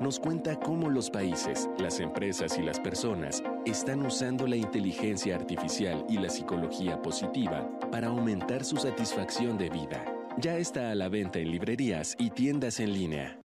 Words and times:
nos 0.00 0.20
cuenta 0.20 0.58
cómo 0.58 0.90
los 0.90 1.10
países, 1.10 1.68
las 1.78 2.00
empresas 2.00 2.58
y 2.58 2.62
las 2.62 2.78
personas 2.78 3.42
están 3.64 4.04
usando 4.04 4.46
la 4.46 4.56
inteligencia 4.56 5.34
artificial 5.34 6.04
y 6.08 6.18
la 6.18 6.28
psicología 6.28 7.00
positiva 7.00 7.66
para 7.90 8.08
aumentar 8.08 8.64
su 8.64 8.76
satisfacción 8.76 9.56
de 9.56 9.70
vida. 9.70 10.04
Ya 10.38 10.56
está 10.56 10.90
a 10.90 10.94
la 10.94 11.08
venta 11.08 11.38
en 11.38 11.50
librerías 11.50 12.14
y 12.18 12.30
tiendas 12.30 12.78
en 12.80 12.92
línea. 12.92 13.40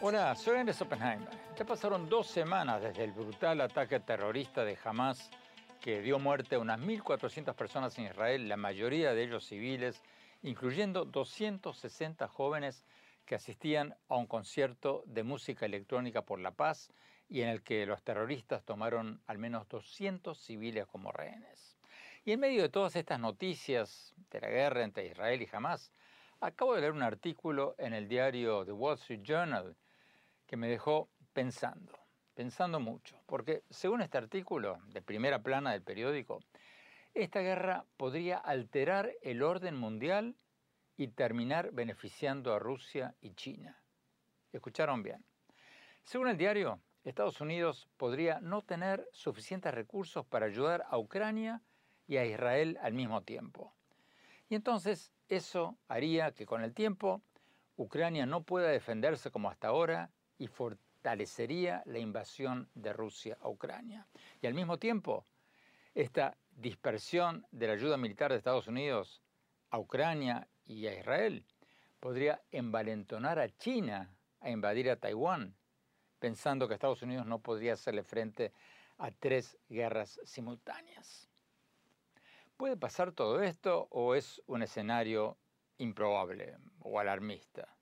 Hola, 0.00 0.34
soy 0.34 0.56
Andrés 0.56 0.82
Oppenheimer. 0.82 1.28
Ya 1.56 1.64
pasaron 1.64 2.08
dos 2.08 2.26
semanas 2.26 2.82
desde 2.82 3.04
el 3.04 3.12
brutal 3.12 3.60
ataque 3.60 4.00
terrorista 4.00 4.64
de 4.64 4.76
Hamas 4.84 5.30
que 5.82 6.00
dio 6.00 6.20
muerte 6.20 6.54
a 6.54 6.60
unas 6.60 6.78
1.400 6.80 7.54
personas 7.56 7.98
en 7.98 8.04
Israel, 8.04 8.48
la 8.48 8.56
mayoría 8.56 9.14
de 9.14 9.24
ellos 9.24 9.44
civiles, 9.44 10.00
incluyendo 10.40 11.04
260 11.04 12.28
jóvenes 12.28 12.84
que 13.26 13.34
asistían 13.34 13.96
a 14.08 14.16
un 14.16 14.28
concierto 14.28 15.02
de 15.06 15.24
música 15.24 15.66
electrónica 15.66 16.22
por 16.22 16.38
la 16.38 16.52
paz 16.52 16.92
y 17.28 17.42
en 17.42 17.48
el 17.48 17.62
que 17.62 17.84
los 17.84 18.00
terroristas 18.04 18.62
tomaron 18.62 19.20
al 19.26 19.38
menos 19.38 19.68
200 19.68 20.38
civiles 20.38 20.86
como 20.86 21.10
rehenes. 21.10 21.76
Y 22.24 22.30
en 22.30 22.40
medio 22.40 22.62
de 22.62 22.68
todas 22.68 22.94
estas 22.94 23.18
noticias 23.18 24.14
de 24.30 24.40
la 24.40 24.50
guerra 24.50 24.84
entre 24.84 25.06
Israel 25.06 25.42
y 25.42 25.48
Hamas, 25.50 25.92
acabo 26.40 26.76
de 26.76 26.82
leer 26.82 26.92
un 26.92 27.02
artículo 27.02 27.74
en 27.78 27.92
el 27.92 28.06
diario 28.06 28.64
The 28.64 28.70
Wall 28.70 28.94
Street 28.98 29.22
Journal 29.24 29.74
que 30.46 30.56
me 30.56 30.68
dejó 30.68 31.08
pensando, 31.32 31.92
pensando 32.34 32.80
mucho, 32.80 33.20
porque 33.26 33.62
según 33.70 34.02
este 34.02 34.18
artículo 34.18 34.78
de 34.86 35.02
primera 35.02 35.42
plana 35.42 35.72
del 35.72 35.82
periódico, 35.82 36.40
esta 37.14 37.40
guerra 37.40 37.84
podría 37.96 38.38
alterar 38.38 39.12
el 39.22 39.42
orden 39.42 39.76
mundial 39.76 40.36
y 40.96 41.08
terminar 41.08 41.70
beneficiando 41.72 42.54
a 42.54 42.58
Rusia 42.58 43.14
y 43.20 43.34
China. 43.34 43.82
Escucharon 44.52 45.02
bien. 45.02 45.24
Según 46.04 46.28
el 46.28 46.36
diario, 46.36 46.80
Estados 47.04 47.40
Unidos 47.40 47.88
podría 47.96 48.40
no 48.40 48.62
tener 48.62 49.06
suficientes 49.12 49.74
recursos 49.74 50.24
para 50.26 50.46
ayudar 50.46 50.84
a 50.88 50.98
Ucrania 50.98 51.62
y 52.06 52.16
a 52.16 52.24
Israel 52.24 52.78
al 52.82 52.94
mismo 52.94 53.22
tiempo. 53.22 53.74
Y 54.48 54.54
entonces 54.54 55.12
eso 55.28 55.78
haría 55.88 56.32
que 56.32 56.46
con 56.46 56.62
el 56.62 56.74
tiempo 56.74 57.22
Ucrania 57.76 58.26
no 58.26 58.42
pueda 58.42 58.68
defenderse 58.68 59.30
como 59.30 59.50
hasta 59.50 59.68
ahora 59.68 60.10
y 60.38 60.46
fortalecería 61.02 61.82
la 61.86 61.98
invasión 61.98 62.68
de 62.74 62.92
Rusia 62.92 63.36
a 63.40 63.48
Ucrania. 63.48 64.06
Y 64.40 64.46
al 64.46 64.54
mismo 64.54 64.78
tiempo, 64.78 65.26
esta 65.96 66.36
dispersión 66.52 67.44
de 67.50 67.66
la 67.66 67.72
ayuda 67.72 67.96
militar 67.96 68.30
de 68.30 68.38
Estados 68.38 68.68
Unidos 68.68 69.20
a 69.70 69.80
Ucrania 69.80 70.46
y 70.64 70.86
a 70.86 70.96
Israel 70.96 71.44
podría 71.98 72.40
envalentonar 72.52 73.40
a 73.40 73.48
China 73.48 74.14
a 74.40 74.50
invadir 74.50 74.90
a 74.90 74.96
Taiwán, 74.96 75.56
pensando 76.20 76.68
que 76.68 76.74
Estados 76.74 77.02
Unidos 77.02 77.26
no 77.26 77.40
podría 77.40 77.72
hacerle 77.72 78.04
frente 78.04 78.52
a 78.98 79.10
tres 79.10 79.58
guerras 79.68 80.20
simultáneas. 80.24 81.28
¿Puede 82.56 82.76
pasar 82.76 83.10
todo 83.10 83.42
esto 83.42 83.88
o 83.90 84.14
es 84.14 84.40
un 84.46 84.62
escenario 84.62 85.36
improbable 85.78 86.56
o 86.78 87.00
alarmista? 87.00 87.76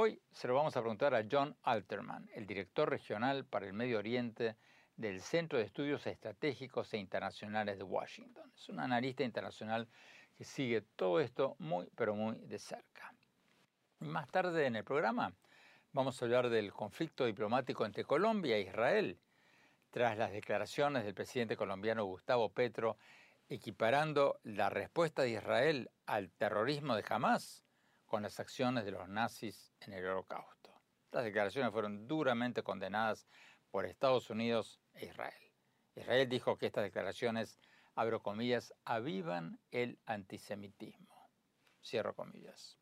Hoy 0.00 0.22
se 0.30 0.46
lo 0.46 0.54
vamos 0.54 0.76
a 0.76 0.80
preguntar 0.80 1.12
a 1.12 1.24
John 1.28 1.56
Alterman, 1.64 2.30
el 2.32 2.46
director 2.46 2.88
regional 2.88 3.44
para 3.44 3.66
el 3.66 3.72
Medio 3.72 3.98
Oriente 3.98 4.54
del 4.94 5.20
Centro 5.20 5.58
de 5.58 5.64
Estudios 5.64 6.06
Estratégicos 6.06 6.94
e 6.94 6.98
Internacionales 6.98 7.78
de 7.78 7.82
Washington. 7.82 8.48
Es 8.54 8.68
un 8.68 8.78
analista 8.78 9.24
internacional 9.24 9.88
que 10.36 10.44
sigue 10.44 10.82
todo 10.94 11.18
esto 11.18 11.56
muy, 11.58 11.88
pero 11.96 12.14
muy 12.14 12.38
de 12.46 12.60
cerca. 12.60 13.12
Más 13.98 14.28
tarde 14.28 14.66
en 14.66 14.76
el 14.76 14.84
programa 14.84 15.34
vamos 15.90 16.22
a 16.22 16.26
hablar 16.26 16.48
del 16.48 16.72
conflicto 16.72 17.24
diplomático 17.24 17.84
entre 17.84 18.04
Colombia 18.04 18.56
e 18.56 18.60
Israel, 18.60 19.18
tras 19.90 20.16
las 20.16 20.30
declaraciones 20.30 21.02
del 21.02 21.14
presidente 21.14 21.56
colombiano 21.56 22.04
Gustavo 22.04 22.50
Petro 22.50 22.98
equiparando 23.48 24.38
la 24.44 24.70
respuesta 24.70 25.22
de 25.22 25.30
Israel 25.30 25.90
al 26.06 26.30
terrorismo 26.30 26.94
de 26.94 27.04
Hamas 27.08 27.64
con 28.08 28.22
las 28.22 28.40
acciones 28.40 28.84
de 28.84 28.90
los 28.90 29.08
nazis 29.08 29.72
en 29.80 29.92
el 29.92 30.04
holocausto. 30.04 30.80
Estas 31.04 31.24
declaraciones 31.24 31.70
fueron 31.70 32.08
duramente 32.08 32.62
condenadas 32.62 33.28
por 33.70 33.84
Estados 33.84 34.30
Unidos 34.30 34.80
e 34.94 35.06
Israel. 35.06 35.52
Israel 35.94 36.28
dijo 36.28 36.56
que 36.56 36.66
estas 36.66 36.84
declaraciones, 36.84 37.60
abro 37.94 38.22
comillas, 38.22 38.74
avivan 38.84 39.60
el 39.70 39.98
antisemitismo. 40.06 41.30
Cierro 41.84 42.14
comillas. 42.14 42.78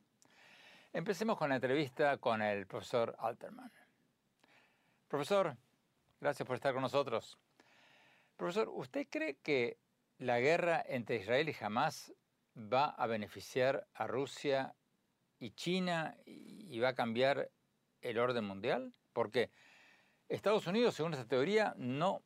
Empecemos 0.92 1.36
con 1.36 1.50
la 1.50 1.56
entrevista 1.56 2.16
con 2.18 2.40
el 2.40 2.66
profesor 2.66 3.14
Alterman. 3.18 3.72
Profesor, 5.08 5.56
gracias 6.20 6.46
por 6.46 6.56
estar 6.56 6.72
con 6.72 6.82
nosotros. 6.82 7.38
Profesor, 8.36 8.68
¿usted 8.68 9.06
cree 9.10 9.36
que 9.36 9.78
la 10.18 10.40
guerra 10.40 10.82
entre 10.86 11.16
Israel 11.16 11.48
y 11.48 11.56
Hamas 11.64 12.12
va 12.56 12.86
a 12.86 13.06
beneficiar 13.06 13.86
a 13.94 14.06
Rusia 14.06 14.74
y 15.38 15.50
China 15.50 16.16
y 16.24 16.78
va 16.78 16.90
a 16.90 16.94
cambiar 16.94 17.50
el 18.00 18.18
orden 18.18 18.44
mundial? 18.44 18.92
Porque 19.12 19.50
Estados 20.28 20.66
Unidos, 20.66 20.94
según 20.94 21.14
esta 21.14 21.26
teoría, 21.26 21.74
no, 21.76 22.22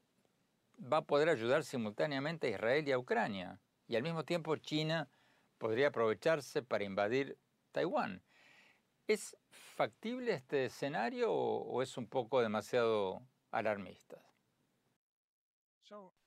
va 0.81 0.99
a 0.99 1.05
poder 1.05 1.29
ayudar 1.29 1.65
simultáneamente 1.65 2.47
a 2.47 2.51
Israel 2.51 2.89
y 2.89 2.93
a 2.93 2.99
Ucrania. 2.99 3.61
Y 3.87 3.97
al 3.97 4.03
mismo 4.03 4.25
tiempo 4.25 4.57
China 4.57 5.09
podría 5.59 5.89
aprovecharse 5.89 6.63
para 6.63 6.85
invadir 6.85 7.37
Taiwán. 7.73 8.23
¿Es 9.07 9.37
factible 9.51 10.33
este 10.33 10.67
escenario 10.67 11.33
o 11.33 11.83
es 11.83 11.97
un 11.97 12.07
poco 12.07 12.41
demasiado 12.41 13.23
alarmista? 13.51 14.30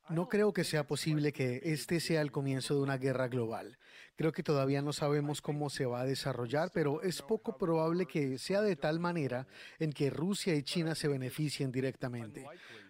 No 0.10 0.27
creo 0.27 0.51
que 0.51 0.65
sea 0.65 0.86
posible 0.86 1.31
que 1.31 1.62
este 1.63 2.01
sea 2.01 2.21
el 2.21 2.31
comienzo 2.31 2.75
de 2.75 2.81
una 2.81 2.98
guerra 2.98 3.30
global. 3.30 3.77
Creo 4.18 4.33
que 4.33 4.44
todavía 4.44 4.81
no 4.81 4.92
sabemos 4.92 5.42
cómo 5.42 5.69
se 5.69 5.86
va 5.86 6.01
a 6.01 6.06
desarrollar, 6.06 6.71
pero 6.74 7.01
es 7.01 7.21
poco 7.21 7.57
probable 7.57 8.06
que 8.06 8.38
sea 8.38 8.62
de 8.62 8.75
tal 8.75 9.00
manera 9.00 9.48
en 9.80 9.94
que 9.94 10.10
Rusia 10.10 10.56
y 10.56 10.63
China 10.63 10.94
se 10.94 11.07
beneficien 11.07 11.71
directamente. 11.71 12.45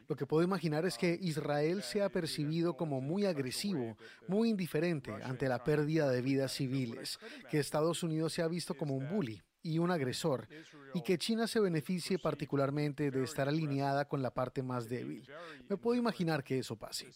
Lo 0.07 0.15
que 0.15 0.25
puedo 0.25 0.43
imaginar 0.43 0.85
es 0.85 0.97
que 0.97 1.17
Israel 1.21 1.83
sea 1.83 2.09
percibido 2.09 2.75
como 2.75 2.99
muy 2.99 3.25
agresivo, 3.25 3.95
muy 4.27 4.49
indiferente 4.49 5.11
ante 5.23 5.47
la 5.47 5.63
pérdida 5.63 6.09
de 6.09 6.21
vidas 6.21 6.53
civiles, 6.53 7.19
que 7.49 7.59
Estados 7.59 8.01
Unidos 8.01 8.33
se 8.33 8.41
ha 8.41 8.47
visto 8.47 8.73
como 8.73 8.95
un 8.95 9.07
bully 9.07 9.41
y 9.63 9.79
un 9.79 9.89
agresor, 9.91 10.47
y 10.93 11.01
que 11.01 11.17
China 11.17 11.47
se 11.47 11.59
beneficie 11.59 12.19
particularmente 12.19 13.09
de 13.09 13.23
estar 13.23 13.47
alineada 13.47 14.05
con 14.05 14.21
la 14.21 14.31
parte 14.31 14.61
más 14.61 14.89
débil. 14.89 15.25
Me 15.69 15.77
puedo 15.77 15.97
imaginar 15.97 16.43
que 16.43 16.59
eso 16.59 16.75
pase. 16.75 17.07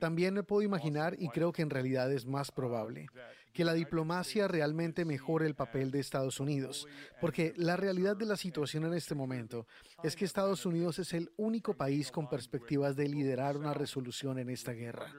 También 0.00 0.34
me 0.34 0.42
puedo 0.42 0.62
imaginar, 0.62 1.14
y 1.18 1.28
creo 1.28 1.52
que 1.52 1.62
en 1.62 1.70
realidad 1.70 2.10
es 2.10 2.26
más 2.26 2.50
probable, 2.50 3.06
que 3.52 3.64
la 3.64 3.74
diplomacia 3.74 4.48
realmente 4.48 5.04
mejore 5.04 5.46
el 5.46 5.54
papel 5.54 5.90
de 5.90 6.00
Estados 6.00 6.40
Unidos, 6.40 6.88
porque 7.20 7.52
la 7.56 7.76
realidad 7.76 8.16
de 8.16 8.24
la 8.24 8.36
situación 8.36 8.86
en 8.86 8.94
este 8.94 9.14
momento 9.14 9.66
es 10.02 10.16
que 10.16 10.24
Estados 10.24 10.64
Unidos 10.64 10.98
es 10.98 11.12
el 11.12 11.30
único 11.36 11.74
país 11.74 12.10
con 12.10 12.28
perspectivas 12.28 12.96
de 12.96 13.08
liderar 13.08 13.58
una 13.58 13.74
resolución 13.74 14.38
en 14.38 14.48
esta 14.48 14.72
guerra. 14.72 15.12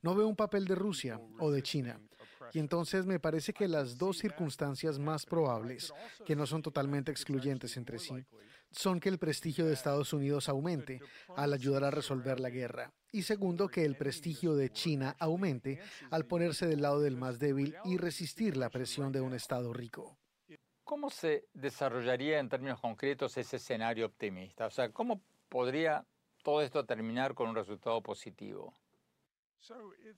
No 0.00 0.14
veo 0.14 0.28
un 0.28 0.36
papel 0.36 0.64
de 0.66 0.76
Rusia 0.76 1.20
o 1.38 1.50
de 1.50 1.62
China. 1.62 2.00
Y 2.52 2.58
entonces 2.58 3.06
me 3.06 3.18
parece 3.18 3.52
que 3.52 3.66
las 3.66 3.96
dos 3.96 4.18
circunstancias 4.18 4.98
más 4.98 5.24
probables, 5.24 5.92
que 6.26 6.36
no 6.36 6.46
son 6.46 6.62
totalmente 6.62 7.10
excluyentes 7.10 7.76
entre 7.76 7.98
sí, 7.98 8.14
son 8.70 9.00
que 9.00 9.08
el 9.08 9.18
prestigio 9.18 9.66
de 9.66 9.74
Estados 9.74 10.12
Unidos 10.12 10.48
aumente 10.48 11.00
al 11.36 11.52
ayudar 11.52 11.84
a 11.84 11.90
resolver 11.90 12.40
la 12.40 12.50
guerra. 12.50 12.92
Y 13.10 13.22
segundo, 13.22 13.68
que 13.68 13.84
el 13.84 13.96
prestigio 13.96 14.54
de 14.54 14.70
China 14.70 15.16
aumente 15.18 15.80
al 16.10 16.26
ponerse 16.26 16.66
del 16.66 16.82
lado 16.82 17.00
del 17.00 17.16
más 17.16 17.38
débil 17.38 17.74
y 17.84 17.96
resistir 17.98 18.56
la 18.56 18.70
presión 18.70 19.12
de 19.12 19.20
un 19.20 19.34
Estado 19.34 19.72
rico. 19.72 20.18
¿Cómo 20.84 21.10
se 21.10 21.46
desarrollaría 21.54 22.38
en 22.38 22.48
términos 22.48 22.80
concretos 22.80 23.36
ese 23.36 23.56
escenario 23.56 24.06
optimista? 24.06 24.66
O 24.66 24.70
sea, 24.70 24.90
¿cómo 24.90 25.22
podría 25.48 26.04
todo 26.42 26.60
esto 26.60 26.84
terminar 26.84 27.34
con 27.34 27.48
un 27.48 27.54
resultado 27.54 28.02
positivo? 28.02 28.76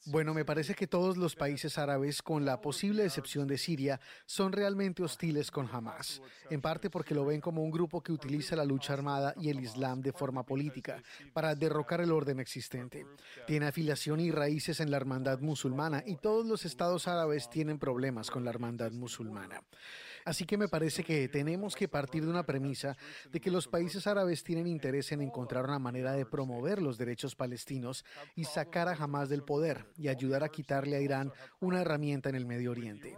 Bueno, 0.07 0.35
me 0.35 0.45
parece 0.45 0.75
que 0.75 0.87
todos 0.87 1.17
los 1.17 1.35
países 1.35 1.79
árabes, 1.79 2.23
con 2.23 2.45
la 2.45 2.61
posible 2.61 3.05
excepción 3.05 3.47
de 3.47 3.59
Siria, 3.59 4.01
son 4.27 4.53
realmente 4.53 5.03
hostiles 5.03 5.51
con 5.51 5.69
Hamas, 5.71 6.23
en 6.51 6.61
parte 6.61 6.91
porque 6.91 7.15
lo 7.15 7.25
ven 7.25 7.41
como 7.41 7.63
un 7.63 7.71
grupo 7.71 8.03
que 8.03 8.13
utiliza 8.13 8.57
la 8.57 8.65
lucha 8.65 8.93
armada 8.93 9.35
y 9.41 9.51
el 9.51 9.61
Islam 9.61 10.01
de 10.01 10.13
forma 10.13 10.45
política 10.45 11.03
para 11.33 11.55
derrocar 11.55 12.01
el 12.01 12.13
orden 12.13 12.41
existente. 12.41 13.07
Tiene 13.47 13.67
afiliación 13.67 14.21
y 14.21 14.31
raíces 14.31 14.81
en 14.81 14.91
la 14.91 14.97
hermandad 14.97 15.41
musulmana 15.41 16.03
y 16.07 16.17
todos 16.17 16.47
los 16.47 16.65
estados 16.65 17.09
árabes 17.09 17.51
tienen 17.51 17.79
problemas 17.79 18.31
con 18.31 18.45
la 18.45 18.51
hermandad 18.51 18.93
musulmana. 18.93 19.63
Así 20.25 20.45
que 20.45 20.57
me 20.57 20.69
parece 20.69 21.05
que 21.05 21.29
tenemos 21.29 21.77
que 21.77 21.89
partir 21.89 22.25
de 22.25 22.31
una 22.31 22.47
premisa 22.47 22.97
de 23.31 23.41
que 23.41 23.51
los 23.51 23.69
países 23.69 24.07
árabes 24.07 24.43
tienen 24.43 24.67
interés 24.67 25.13
en 25.13 25.21
encontrar 25.21 25.65
una 25.65 25.79
manera 25.79 26.13
de 26.13 26.25
promover 26.25 26.81
los 26.81 26.97
derechos 26.97 27.37
palestinos 27.37 28.05
y 28.35 28.45
sacar 28.45 28.89
a 28.89 28.95
Hamas 28.95 29.29
del 29.29 29.43
poder 29.43 29.87
y 29.97 30.09
ayudar 30.09 30.43
a 30.43 30.49
quitarle 30.49 30.97
a 30.97 31.01
Irán 31.01 31.33
una 31.61 31.83
herramienta 31.83 32.29
en 32.31 32.37
el 32.37 32.47
Medio 32.47 32.71
Oriente. 32.71 33.17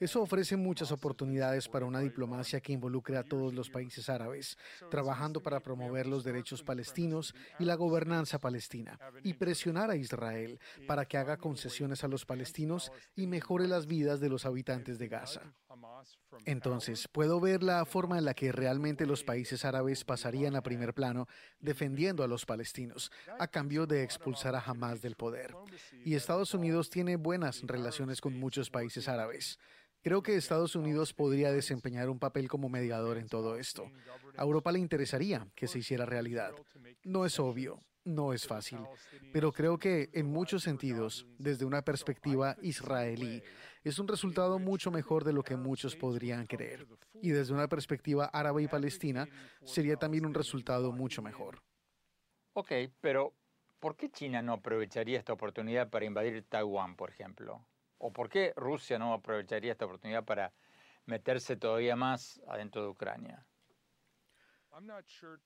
Eso 0.00 0.22
ofrece 0.22 0.56
muchas 0.56 0.92
oportunidades 0.92 1.68
para 1.68 1.84
una 1.84 1.98
diplomacia 1.98 2.60
que 2.60 2.72
involucre 2.72 3.16
a 3.16 3.24
todos 3.24 3.52
los 3.52 3.68
países 3.68 4.08
árabes, 4.08 4.56
trabajando 4.90 5.42
para 5.42 5.58
promover 5.58 6.06
los 6.06 6.22
derechos 6.22 6.62
palestinos 6.62 7.34
y 7.58 7.64
la 7.64 7.74
gobernanza 7.74 8.38
palestina, 8.38 8.96
y 9.24 9.34
presionar 9.34 9.90
a 9.90 9.96
Israel 9.96 10.60
para 10.86 11.04
que 11.04 11.18
haga 11.18 11.36
concesiones 11.36 12.04
a 12.04 12.08
los 12.08 12.24
palestinos 12.24 12.92
y 13.16 13.26
mejore 13.26 13.66
las 13.66 13.86
vidas 13.86 14.20
de 14.20 14.28
los 14.28 14.46
habitantes 14.46 15.00
de 15.00 15.08
Gaza. 15.08 15.52
Entonces, 16.44 17.08
puedo 17.08 17.40
ver 17.40 17.62
la 17.62 17.84
forma 17.84 18.18
en 18.18 18.24
la 18.24 18.34
que 18.34 18.52
realmente 18.52 19.06
los 19.06 19.24
países 19.24 19.64
árabes 19.64 20.04
pasarían 20.04 20.56
a 20.56 20.62
primer 20.62 20.94
plano 20.94 21.26
defendiendo 21.60 22.22
a 22.22 22.28
los 22.28 22.46
palestinos, 22.46 23.10
a 23.38 23.48
cambio 23.48 23.86
de 23.86 24.02
expulsar 24.02 24.54
a 24.54 24.60
Hamas 24.60 25.02
del 25.02 25.16
poder. 25.16 25.54
Y 26.04 26.14
Estados 26.14 26.54
Unidos 26.54 26.90
tiene 26.90 27.16
buenas 27.16 27.62
relaciones 27.62 28.20
con 28.20 28.38
muchos 28.38 28.70
países 28.70 29.08
árabes. 29.08 29.58
Creo 30.02 30.22
que 30.22 30.36
Estados 30.36 30.76
Unidos 30.76 31.12
podría 31.12 31.50
desempeñar 31.50 32.08
un 32.08 32.20
papel 32.20 32.48
como 32.48 32.68
mediador 32.68 33.18
en 33.18 33.28
todo 33.28 33.56
esto. 33.56 33.90
A 34.36 34.42
Europa 34.42 34.70
le 34.70 34.78
interesaría 34.78 35.48
que 35.56 35.66
se 35.66 35.80
hiciera 35.80 36.06
realidad. 36.06 36.52
No 37.02 37.26
es 37.26 37.40
obvio, 37.40 37.82
no 38.08 38.32
es 38.32 38.46
fácil, 38.46 38.80
pero 39.32 39.52
creo 39.52 39.78
que 39.78 40.08
en 40.12 40.26
muchos 40.26 40.62
sentidos, 40.62 41.26
desde 41.38 41.64
una 41.64 41.82
perspectiva 41.82 42.56
israelí, 42.62 43.42
es 43.84 43.98
un 43.98 44.08
resultado 44.08 44.58
mucho 44.58 44.90
mejor 44.90 45.24
de 45.24 45.32
lo 45.32 45.42
que 45.42 45.56
muchos 45.56 45.94
podrían 45.96 46.46
creer. 46.46 46.86
Y 47.22 47.30
desde 47.30 47.54
una 47.54 47.68
perspectiva 47.68 48.26
árabe 48.26 48.62
y 48.62 48.68
palestina, 48.68 49.26
sería 49.64 49.96
también 49.96 50.26
un 50.26 50.34
resultado 50.34 50.92
mucho 50.92 51.22
mejor. 51.22 51.62
Ok, 52.54 52.72
pero 53.00 53.34
¿por 53.78 53.96
qué 53.96 54.10
China 54.10 54.42
no 54.42 54.54
aprovecharía 54.54 55.18
esta 55.18 55.32
oportunidad 55.32 55.90
para 55.90 56.04
invadir 56.04 56.44
Taiwán, 56.48 56.96
por 56.96 57.10
ejemplo? 57.10 57.64
¿O 57.98 58.12
por 58.12 58.28
qué 58.28 58.52
Rusia 58.56 58.98
no 58.98 59.12
aprovecharía 59.12 59.72
esta 59.72 59.84
oportunidad 59.84 60.24
para 60.24 60.52
meterse 61.06 61.56
todavía 61.56 61.96
más 61.96 62.40
adentro 62.46 62.82
de 62.82 62.88
Ucrania? 62.88 63.47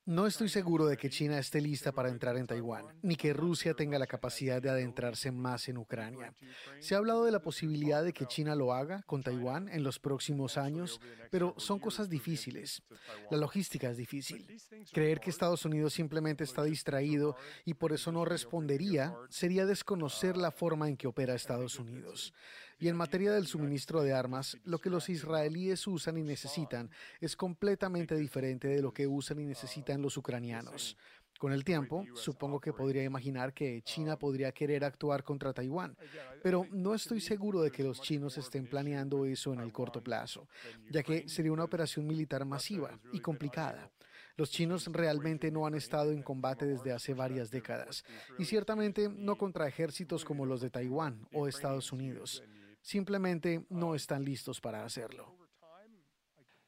No 0.04 0.26
estoy 0.26 0.48
seguro 0.48 0.86
de 0.86 0.96
que 0.96 1.10
China 1.10 1.38
esté 1.38 1.60
lista 1.60 1.92
para 1.92 2.08
entrar 2.08 2.36
en 2.36 2.46
Taiwán, 2.46 2.86
ni 3.02 3.16
que 3.16 3.32
Rusia 3.32 3.74
tenga 3.74 3.98
la 3.98 4.06
capacidad 4.06 4.60
de 4.60 4.70
adentrarse 4.70 5.30
más 5.30 5.68
en 5.68 5.78
Ucrania. 5.78 6.34
Se 6.80 6.94
ha 6.94 6.98
hablado 6.98 7.24
de 7.24 7.32
la 7.32 7.40
posibilidad 7.40 8.04
de 8.04 8.12
que 8.12 8.26
China 8.26 8.54
lo 8.54 8.72
haga 8.72 9.02
con 9.02 9.22
Taiwán 9.22 9.68
en 9.68 9.82
los 9.82 9.98
próximos 9.98 10.58
años, 10.58 11.00
pero 11.30 11.54
son 11.56 11.78
cosas 11.78 12.08
difíciles. 12.08 12.82
La 13.30 13.38
logística 13.38 13.90
es 13.90 13.96
difícil. 13.96 14.46
Creer 14.92 15.20
que 15.20 15.30
Estados 15.30 15.64
Unidos 15.64 15.94
simplemente 15.94 16.44
está 16.44 16.62
distraído 16.64 17.36
y 17.64 17.74
por 17.74 17.92
eso 17.92 18.12
no 18.12 18.24
respondería 18.24 19.14
sería 19.28 19.66
desconocer 19.66 20.36
la 20.36 20.50
forma 20.50 20.88
en 20.88 20.96
que 20.96 21.06
opera 21.06 21.34
Estados 21.34 21.78
Unidos. 21.78 22.34
Y 22.82 22.88
en 22.88 22.96
materia 22.96 23.30
del 23.30 23.46
suministro 23.46 24.02
de 24.02 24.12
armas, 24.12 24.58
lo 24.64 24.80
que 24.80 24.90
los 24.90 25.08
israelíes 25.08 25.86
usan 25.86 26.18
y 26.18 26.24
necesitan 26.24 26.90
es 27.20 27.36
completamente 27.36 28.16
diferente 28.16 28.66
de 28.66 28.82
lo 28.82 28.92
que 28.92 29.06
usan 29.06 29.38
y 29.38 29.44
necesitan 29.44 30.02
los 30.02 30.16
ucranianos. 30.16 30.96
Con 31.38 31.52
el 31.52 31.62
tiempo, 31.62 32.04
supongo 32.14 32.58
que 32.58 32.72
podría 32.72 33.04
imaginar 33.04 33.54
que 33.54 33.82
China 33.82 34.18
podría 34.18 34.50
querer 34.50 34.82
actuar 34.84 35.22
contra 35.22 35.52
Taiwán, 35.52 35.96
pero 36.42 36.66
no 36.72 36.92
estoy 36.92 37.20
seguro 37.20 37.62
de 37.62 37.70
que 37.70 37.84
los 37.84 38.00
chinos 38.00 38.36
estén 38.36 38.66
planeando 38.66 39.26
eso 39.26 39.52
en 39.52 39.60
el 39.60 39.70
corto 39.70 40.02
plazo, 40.02 40.48
ya 40.90 41.04
que 41.04 41.28
sería 41.28 41.52
una 41.52 41.62
operación 41.62 42.04
militar 42.04 42.44
masiva 42.44 42.98
y 43.12 43.20
complicada. 43.20 43.92
Los 44.36 44.50
chinos 44.50 44.88
realmente 44.90 45.52
no 45.52 45.66
han 45.66 45.74
estado 45.76 46.10
en 46.10 46.24
combate 46.24 46.66
desde 46.66 46.90
hace 46.90 47.14
varias 47.14 47.48
décadas, 47.48 48.04
y 48.40 48.44
ciertamente 48.44 49.08
no 49.08 49.38
contra 49.38 49.68
ejércitos 49.68 50.24
como 50.24 50.46
los 50.46 50.60
de 50.60 50.70
Taiwán 50.70 51.28
o 51.32 51.46
Estados 51.46 51.92
Unidos 51.92 52.42
simplemente 52.82 53.64
no 53.70 53.94
están 53.94 54.24
listos 54.24 54.60
para 54.60 54.84
hacerlo. 54.84 55.34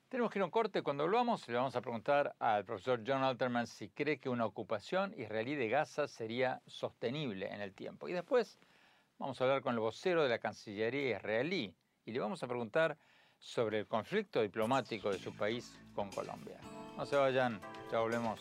Tenemos 0.08 0.30
que 0.30 0.38
ir 0.38 0.42
a 0.42 0.44
un 0.44 0.50
corte. 0.52 0.82
Cuando 0.82 1.02
volvamos, 1.04 1.46
le 1.48 1.54
vamos 1.54 1.74
a 1.74 1.80
preguntar 1.80 2.36
al 2.38 2.64
profesor 2.64 3.02
John 3.04 3.24
Alterman 3.24 3.66
si 3.66 3.88
cree 3.88 4.20
que 4.20 4.28
una 4.28 4.46
ocupación 4.46 5.12
israelí 5.18 5.56
de 5.56 5.68
Gaza 5.68 6.06
sería 6.06 6.62
sostenible 6.66 7.52
en 7.52 7.60
el 7.60 7.74
tiempo. 7.74 8.08
Y 8.08 8.12
después 8.12 8.60
vamos 9.18 9.40
a 9.40 9.44
hablar 9.44 9.62
con 9.62 9.74
el 9.74 9.80
vocero 9.80 10.22
de 10.22 10.28
la 10.28 10.38
Cancillería 10.38 11.16
israelí 11.16 11.74
y 12.04 12.12
le 12.12 12.20
vamos 12.20 12.42
a 12.44 12.46
preguntar 12.46 12.96
sobre 13.38 13.80
el 13.80 13.88
conflicto 13.88 14.40
diplomático 14.40 15.10
de 15.10 15.18
su 15.18 15.34
país 15.34 15.76
con 15.94 16.10
Colombia. 16.12 16.60
No 16.96 17.04
se 17.04 17.16
vayan, 17.16 17.60
ya 17.90 17.98
volvemos. 17.98 18.40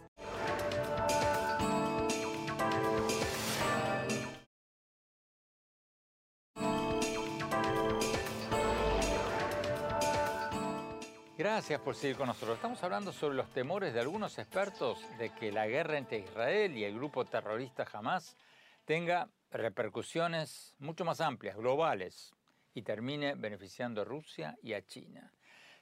Gracias 11.61 11.81
por 11.81 11.93
seguir 11.93 12.17
con 12.17 12.25
nosotros. 12.25 12.55
Estamos 12.55 12.83
hablando 12.83 13.13
sobre 13.13 13.35
los 13.35 13.47
temores 13.51 13.93
de 13.93 13.99
algunos 13.99 14.39
expertos 14.39 14.97
de 15.19 15.29
que 15.29 15.51
la 15.51 15.67
guerra 15.67 15.99
entre 15.99 16.17
Israel 16.17 16.75
y 16.75 16.83
el 16.83 16.95
grupo 16.95 17.23
terrorista 17.23 17.85
Hamas 17.93 18.35
tenga 18.83 19.29
repercusiones 19.51 20.73
mucho 20.79 21.05
más 21.05 21.21
amplias, 21.21 21.55
globales, 21.55 22.33
y 22.73 22.81
termine 22.81 23.35
beneficiando 23.35 24.01
a 24.01 24.05
Rusia 24.05 24.57
y 24.63 24.73
a 24.73 24.83
China. 24.87 25.31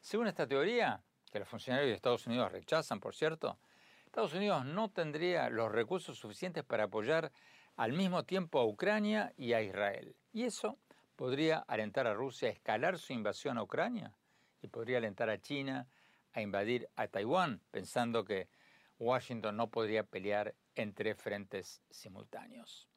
Según 0.02 0.28
esta 0.28 0.46
teoría, 0.46 1.02
que 1.32 1.40
los 1.40 1.48
funcionarios 1.48 1.88
de 1.88 1.96
Estados 1.96 2.28
Unidos 2.28 2.52
rechazan, 2.52 3.00
por 3.00 3.16
cierto, 3.16 3.58
Estados 4.06 4.34
Unidos 4.34 4.66
no 4.66 4.90
tendría 4.90 5.50
los 5.50 5.72
recursos 5.72 6.20
suficientes 6.20 6.66
para 6.66 6.84
apoyar 6.84 7.32
al 7.78 7.94
mismo 7.94 8.26
tiempo 8.26 8.60
a 8.60 8.66
Ucrania 8.66 9.32
y 9.38 9.54
a 9.54 9.62
Israel. 9.62 10.14
Y 10.34 10.44
eso 10.44 10.78
podría 11.16 11.60
alentar 11.60 12.06
a 12.06 12.14
Rusia 12.14 12.50
a 12.50 12.52
escalar 12.52 13.00
su 13.00 13.14
invasión 13.14 13.58
a 13.58 13.64
Ucrania 13.64 14.19
y 14.62 14.68
podría 14.68 14.98
alentar 14.98 15.30
a 15.30 15.40
China 15.40 15.88
a 16.34 16.42
invadir 16.42 16.90
a 16.96 17.08
Taiwán, 17.08 17.62
pensando 17.72 18.24
que 18.24 18.48
Washington 19.00 19.56
no 19.56 19.70
podría 19.70 20.04
pelear 20.04 20.54
en 20.76 20.94
tres 20.94 21.18
frentes 21.18 21.82
simultáneos. 21.90 22.88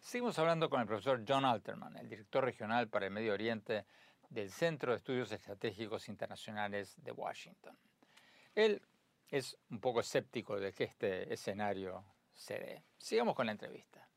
Seguimos 0.00 0.38
hablando 0.38 0.70
con 0.70 0.80
el 0.80 0.86
profesor 0.86 1.22
John 1.26 1.44
Alterman, 1.44 1.96
el 1.96 2.08
director 2.08 2.44
regional 2.44 2.88
para 2.88 3.06
el 3.06 3.12
Medio 3.12 3.34
Oriente 3.34 3.84
del 4.30 4.50
Centro 4.50 4.92
de 4.92 4.98
Estudios 4.98 5.30
Estratégicos 5.30 6.08
Internacionales 6.08 6.94
de 7.02 7.12
Washington. 7.12 7.76
Él 8.54 8.80
es 9.28 9.56
un 9.68 9.80
poco 9.80 10.00
escéptico 10.00 10.58
de 10.58 10.72
que 10.72 10.84
este 10.84 11.32
escenario 11.32 12.04
se 12.32 12.54
dé. 12.58 12.84
Sigamos 12.96 13.34
con 13.34 13.46
la 13.46 13.52
entrevista. 13.52 14.08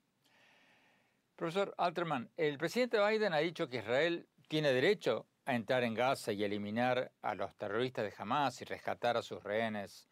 Profesor 1.36 1.74
Alterman, 1.78 2.30
el 2.38 2.58
presidente 2.58 2.98
Biden 3.06 3.34
ha 3.34 3.40
dicho 3.40 3.68
que 3.68 3.78
Israel 3.78 4.28
tiene 4.48 4.72
derecho 4.72 5.28
a 5.46 5.56
entrar 5.56 5.84
en 5.84 5.94
Gaza 5.94 6.32
y 6.32 6.44
eliminar 6.44 7.12
a 7.22 7.36
los 7.36 7.56
terroristas 7.56 8.06
de 8.06 8.14
Hamas 8.18 8.62
y 8.62 8.66
rescatar 8.66 9.18
a 9.18 9.22
sus 9.22 9.44
rehenes 9.44 10.08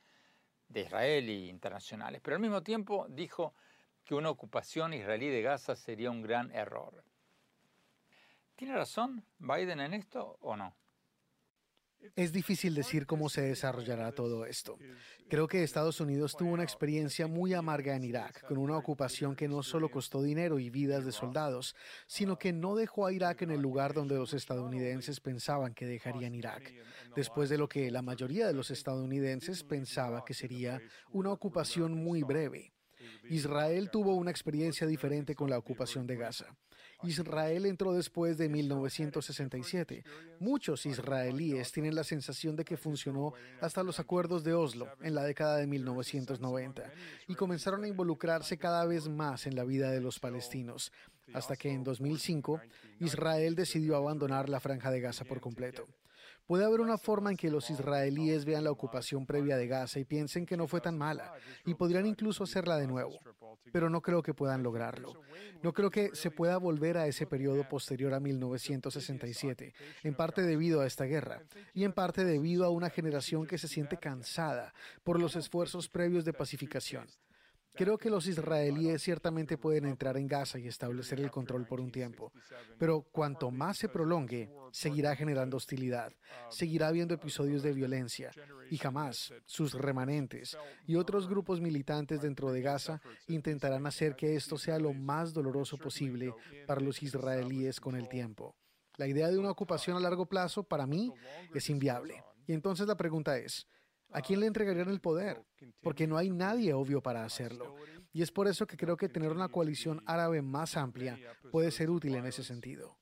de 0.67 0.81
Israel 0.81 1.29
y 1.29 1.49
internacionales. 1.49 2.21
Pero 2.23 2.35
al 2.35 2.41
mismo 2.41 2.63
tiempo 2.63 3.05
dijo 3.09 3.53
que 4.03 4.15
una 4.15 4.29
ocupación 4.29 4.93
israelí 4.93 5.29
de 5.29 5.41
Gaza 5.41 5.75
sería 5.75 6.11
un 6.11 6.21
gran 6.21 6.51
error. 6.51 7.03
¿Tiene 8.55 8.75
razón 8.75 9.23
Biden 9.39 9.79
en 9.79 9.93
esto 9.93 10.37
o 10.41 10.55
no? 10.55 10.75
Es 12.15 12.31
difícil 12.31 12.75
decir 12.75 13.05
cómo 13.05 13.29
se 13.29 13.41
desarrollará 13.41 14.11
todo 14.11 14.45
esto. 14.45 14.77
Creo 15.29 15.47
que 15.47 15.63
Estados 15.63 15.99
Unidos 16.01 16.35
tuvo 16.35 16.51
una 16.51 16.63
experiencia 16.63 17.27
muy 17.27 17.53
amarga 17.53 17.95
en 17.95 18.03
Irak, 18.03 18.45
con 18.47 18.57
una 18.57 18.77
ocupación 18.77 19.35
que 19.35 19.47
no 19.47 19.63
solo 19.63 19.89
costó 19.89 20.21
dinero 20.21 20.59
y 20.59 20.69
vidas 20.69 21.05
de 21.05 21.11
soldados, 21.11 21.75
sino 22.07 22.37
que 22.37 22.51
no 22.51 22.75
dejó 22.75 23.05
a 23.05 23.13
Irak 23.13 23.43
en 23.43 23.51
el 23.51 23.61
lugar 23.61 23.93
donde 23.93 24.15
los 24.15 24.33
estadounidenses 24.33 25.19
pensaban 25.19 25.73
que 25.73 25.85
dejarían 25.85 26.35
Irak, 26.35 26.73
después 27.15 27.49
de 27.49 27.57
lo 27.57 27.69
que 27.69 27.91
la 27.91 28.01
mayoría 28.01 28.47
de 28.47 28.53
los 28.53 28.71
estadounidenses 28.71 29.63
pensaba 29.63 30.25
que 30.25 30.33
sería 30.33 30.81
una 31.11 31.31
ocupación 31.31 31.93
muy 31.93 32.23
breve. 32.23 32.73
Israel 33.29 33.89
tuvo 33.89 34.15
una 34.15 34.31
experiencia 34.31 34.87
diferente 34.87 35.35
con 35.35 35.49
la 35.49 35.57
ocupación 35.57 36.07
de 36.07 36.17
Gaza. 36.17 36.47
Israel 37.03 37.65
entró 37.65 37.93
después 37.93 38.37
de 38.37 38.49
1967. 38.49 40.03
Muchos 40.39 40.85
israelíes 40.85 41.71
tienen 41.71 41.95
la 41.95 42.03
sensación 42.03 42.55
de 42.55 42.65
que 42.65 42.77
funcionó 42.77 43.33
hasta 43.59 43.83
los 43.83 43.99
acuerdos 43.99 44.43
de 44.43 44.53
Oslo 44.53 44.87
en 45.01 45.15
la 45.15 45.23
década 45.23 45.57
de 45.57 45.67
1990 45.67 46.91
y 47.27 47.35
comenzaron 47.35 47.83
a 47.83 47.87
involucrarse 47.87 48.57
cada 48.57 48.85
vez 48.85 49.07
más 49.07 49.47
en 49.47 49.55
la 49.55 49.63
vida 49.63 49.91
de 49.91 50.01
los 50.01 50.19
palestinos, 50.19 50.91
hasta 51.33 51.55
que 51.55 51.71
en 51.71 51.83
2005 51.83 52.61
Israel 52.99 53.55
decidió 53.55 53.95
abandonar 53.95 54.49
la 54.49 54.59
franja 54.59 54.91
de 54.91 55.01
Gaza 55.01 55.25
por 55.25 55.39
completo. 55.39 55.87
Puede 56.45 56.65
haber 56.65 56.81
una 56.81 56.97
forma 56.97 57.31
en 57.31 57.37
que 57.37 57.49
los 57.49 57.69
israelíes 57.69 58.45
vean 58.45 58.63
la 58.63 58.71
ocupación 58.71 59.25
previa 59.25 59.57
de 59.57 59.67
Gaza 59.67 59.99
y 59.99 60.05
piensen 60.05 60.45
que 60.45 60.57
no 60.57 60.67
fue 60.67 60.81
tan 60.81 60.97
mala 60.97 61.33
y 61.65 61.73
podrían 61.75 62.05
incluso 62.05 62.43
hacerla 62.43 62.77
de 62.77 62.87
nuevo, 62.87 63.17
pero 63.71 63.89
no 63.89 64.01
creo 64.01 64.21
que 64.21 64.33
puedan 64.33 64.63
lograrlo. 64.63 65.13
No 65.63 65.73
creo 65.73 65.89
que 65.89 66.09
se 66.13 66.31
pueda 66.31 66.57
volver 66.57 66.97
a 66.97 67.07
ese 67.07 67.25
periodo 67.25 67.67
posterior 67.69 68.13
a 68.13 68.19
1967, 68.19 69.73
en 70.03 70.15
parte 70.15 70.41
debido 70.41 70.81
a 70.81 70.87
esta 70.87 71.05
guerra 71.05 71.41
y 71.73 71.83
en 71.83 71.93
parte 71.93 72.25
debido 72.25 72.65
a 72.65 72.69
una 72.69 72.89
generación 72.89 73.45
que 73.45 73.57
se 73.57 73.67
siente 73.67 73.97
cansada 73.97 74.73
por 75.03 75.19
los 75.19 75.35
esfuerzos 75.35 75.87
previos 75.87 76.25
de 76.25 76.33
pacificación. 76.33 77.07
Creo 77.73 77.97
que 77.97 78.09
los 78.09 78.27
israelíes 78.27 79.01
ciertamente 79.01 79.57
pueden 79.57 79.85
entrar 79.85 80.17
en 80.17 80.27
Gaza 80.27 80.59
y 80.59 80.67
establecer 80.67 81.19
el 81.19 81.31
control 81.31 81.65
por 81.65 81.79
un 81.79 81.91
tiempo, 81.91 82.31
pero 82.77 83.01
cuanto 83.11 83.49
más 83.49 83.77
se 83.77 83.89
prolongue, 83.89 84.51
seguirá 84.71 85.15
generando 85.15 85.57
hostilidad, 85.57 86.13
seguirá 86.49 86.89
habiendo 86.89 87.13
episodios 87.13 87.63
de 87.63 87.73
violencia 87.73 88.31
y 88.69 88.77
jamás 88.77 89.33
sus 89.45 89.73
remanentes 89.73 90.57
y 90.85 90.95
otros 90.95 91.27
grupos 91.27 91.61
militantes 91.61 92.21
dentro 92.21 92.51
de 92.51 92.61
Gaza 92.61 93.01
intentarán 93.27 93.85
hacer 93.87 94.15
que 94.15 94.35
esto 94.35 94.57
sea 94.57 94.77
lo 94.77 94.93
más 94.93 95.33
doloroso 95.33 95.77
posible 95.77 96.33
para 96.67 96.81
los 96.81 97.01
israelíes 97.01 97.79
con 97.79 97.95
el 97.95 98.09
tiempo. 98.09 98.55
La 98.97 99.07
idea 99.07 99.29
de 99.29 99.37
una 99.39 99.51
ocupación 99.51 99.95
a 99.97 100.01
largo 100.01 100.25
plazo 100.25 100.63
para 100.63 100.85
mí 100.85 101.13
es 101.53 101.69
inviable. 101.69 102.23
Y 102.47 102.53
entonces 102.53 102.87
la 102.87 102.97
pregunta 102.97 103.37
es, 103.37 103.67
¿A 104.11 104.21
quién 104.21 104.39
le 104.39 104.47
entregarían 104.47 104.89
el 104.89 104.99
poder? 104.99 105.43
Porque 105.81 106.07
no 106.07 106.17
hay 106.17 106.29
nadie 106.29 106.73
obvio 106.73 107.01
para 107.01 107.23
hacerlo. 107.23 107.75
Y 108.13 108.21
es 108.21 108.31
por 108.31 108.47
eso 108.47 108.67
que 108.67 108.77
creo 108.77 108.97
que 108.97 109.09
tener 109.09 109.31
una 109.31 109.49
coalición 109.49 110.03
árabe 110.05 110.41
más 110.41 110.75
amplia 110.75 111.17
puede 111.51 111.71
ser 111.71 111.89
útil 111.89 112.15
en 112.15 112.25
ese 112.25 112.43
sentido. 112.43 112.97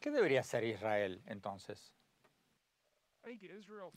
¿Qué 0.00 0.10
debería 0.10 0.40
hacer 0.40 0.64
Israel 0.64 1.22
entonces? 1.26 1.94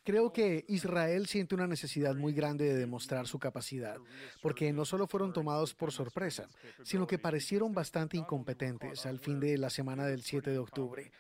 Creo 0.03 0.33
que 0.33 0.65
Israel 0.67 1.27
siente 1.27 1.55
una 1.55 1.67
necesidad 1.67 2.15
muy 2.15 2.33
grande 2.33 2.65
de 2.65 2.75
demostrar 2.75 3.27
su 3.27 3.39
capacidad, 3.39 3.97
porque 4.41 4.73
no 4.73 4.83
solo 4.83 5.07
fueron 5.07 5.31
tomados 5.31 5.73
por 5.73 5.91
sorpresa, 5.91 6.47
sino 6.83 7.07
que 7.07 7.19
parecieron 7.19 7.73
bastante 7.73 8.17
incompetentes 8.17 9.05
al 9.05 9.19
fin 9.19 9.39
de 9.39 9.57
la 9.57 9.69
semana 9.69 10.05
del 10.05 10.23
7 10.23 10.51
de 10.51 10.57
octubre. 10.57 11.11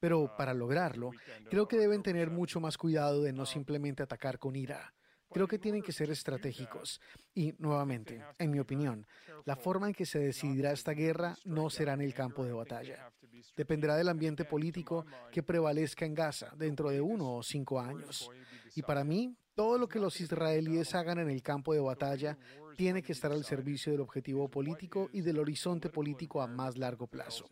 Pero 0.00 0.34
para 0.36 0.54
lograrlo, 0.54 1.10
creo 1.50 1.68
que 1.68 1.76
deben 1.76 2.02
tener 2.02 2.30
mucho 2.30 2.58
más 2.58 2.76
cuidado 2.76 3.22
de 3.22 3.32
no 3.32 3.46
simplemente 3.46 4.02
atacar 4.02 4.38
con 4.38 4.56
ira. 4.56 4.92
Creo 5.32 5.46
que 5.46 5.58
tienen 5.58 5.82
que 5.82 5.92
ser 5.92 6.10
estratégicos. 6.10 7.00
Y, 7.34 7.54
nuevamente, 7.58 8.20
en 8.38 8.50
mi 8.50 8.58
opinión, 8.58 9.06
la 9.44 9.54
forma 9.54 9.86
en 9.86 9.94
que 9.94 10.04
se 10.04 10.18
decidirá 10.18 10.72
esta 10.72 10.92
guerra 10.92 11.36
no 11.44 11.70
será 11.70 11.92
en 11.94 12.00
el 12.00 12.14
campo 12.14 12.44
de 12.44 12.52
batalla. 12.52 13.12
Dependerá 13.56 13.94
del 13.94 14.08
ambiente 14.08 14.44
político 14.44 15.06
que 15.30 15.42
prevalezca 15.42 16.04
en 16.04 16.14
Gaza 16.14 16.52
dentro 16.56 16.90
de 16.90 17.00
uno 17.00 17.36
o 17.36 17.42
cinco 17.42 17.78
años. 17.78 18.28
Y 18.74 18.82
para 18.82 19.04
mí, 19.04 19.36
todo 19.54 19.78
lo 19.78 19.88
que 19.88 20.00
los 20.00 20.20
israelíes 20.20 20.94
hagan 20.94 21.18
en 21.18 21.30
el 21.30 21.42
campo 21.42 21.74
de 21.74 21.80
batalla 21.80 22.36
tiene 22.76 23.02
que 23.02 23.12
estar 23.12 23.30
al 23.30 23.44
servicio 23.44 23.92
del 23.92 24.00
objetivo 24.00 24.48
político 24.48 25.10
y 25.12 25.20
del 25.20 25.38
horizonte 25.38 25.90
político 25.90 26.40
a 26.42 26.46
más 26.46 26.76
largo 26.76 27.06
plazo. 27.06 27.46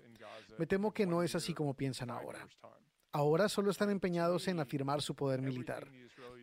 Me 0.59 0.67
temo 0.67 0.93
que 0.93 1.07
no 1.07 1.23
es 1.23 1.35
así 1.35 1.55
como 1.55 1.75
piensan 1.75 2.11
ahora. 2.11 2.47
Ahora 3.13 3.49
solo 3.49 3.71
están 3.71 3.91
empeñados 3.91 4.49
en 4.49 4.61
afirmar 4.61 5.01
su 5.01 5.15
poder 5.15 5.41
militar, 5.41 5.89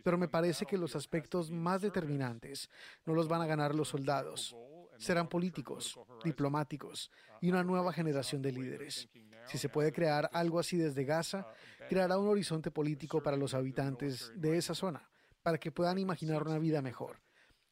pero 0.03 0.17
me 0.17 0.27
parece 0.27 0.65
que 0.65 0.77
los 0.77 0.95
aspectos 0.95 1.51
más 1.51 1.81
determinantes 1.81 2.69
no 3.05 3.13
los 3.13 3.27
van 3.27 3.41
a 3.41 3.45
ganar 3.45 3.75
los 3.75 3.89
soldados. 3.89 4.55
Serán 4.97 5.27
políticos, 5.27 5.99
diplomáticos 6.23 7.11
y 7.41 7.49
una 7.49 7.63
nueva 7.63 7.91
generación 7.91 8.41
de 8.41 8.53
líderes. 8.53 9.09
Si 9.47 9.57
se 9.57 9.69
puede 9.69 9.91
crear 9.91 10.29
algo 10.33 10.59
así 10.59 10.77
desde 10.77 11.03
Gaza, 11.03 11.45
creará 11.89 12.17
un 12.17 12.27
horizonte 12.27 12.71
político 12.71 13.21
para 13.21 13.37
los 13.37 13.53
habitantes 13.53 14.31
de 14.35 14.57
esa 14.57 14.73
zona, 14.73 15.07
para 15.43 15.59
que 15.59 15.71
puedan 15.71 15.99
imaginar 15.99 16.41
una 16.41 16.57
vida 16.57 16.81
mejor 16.81 17.19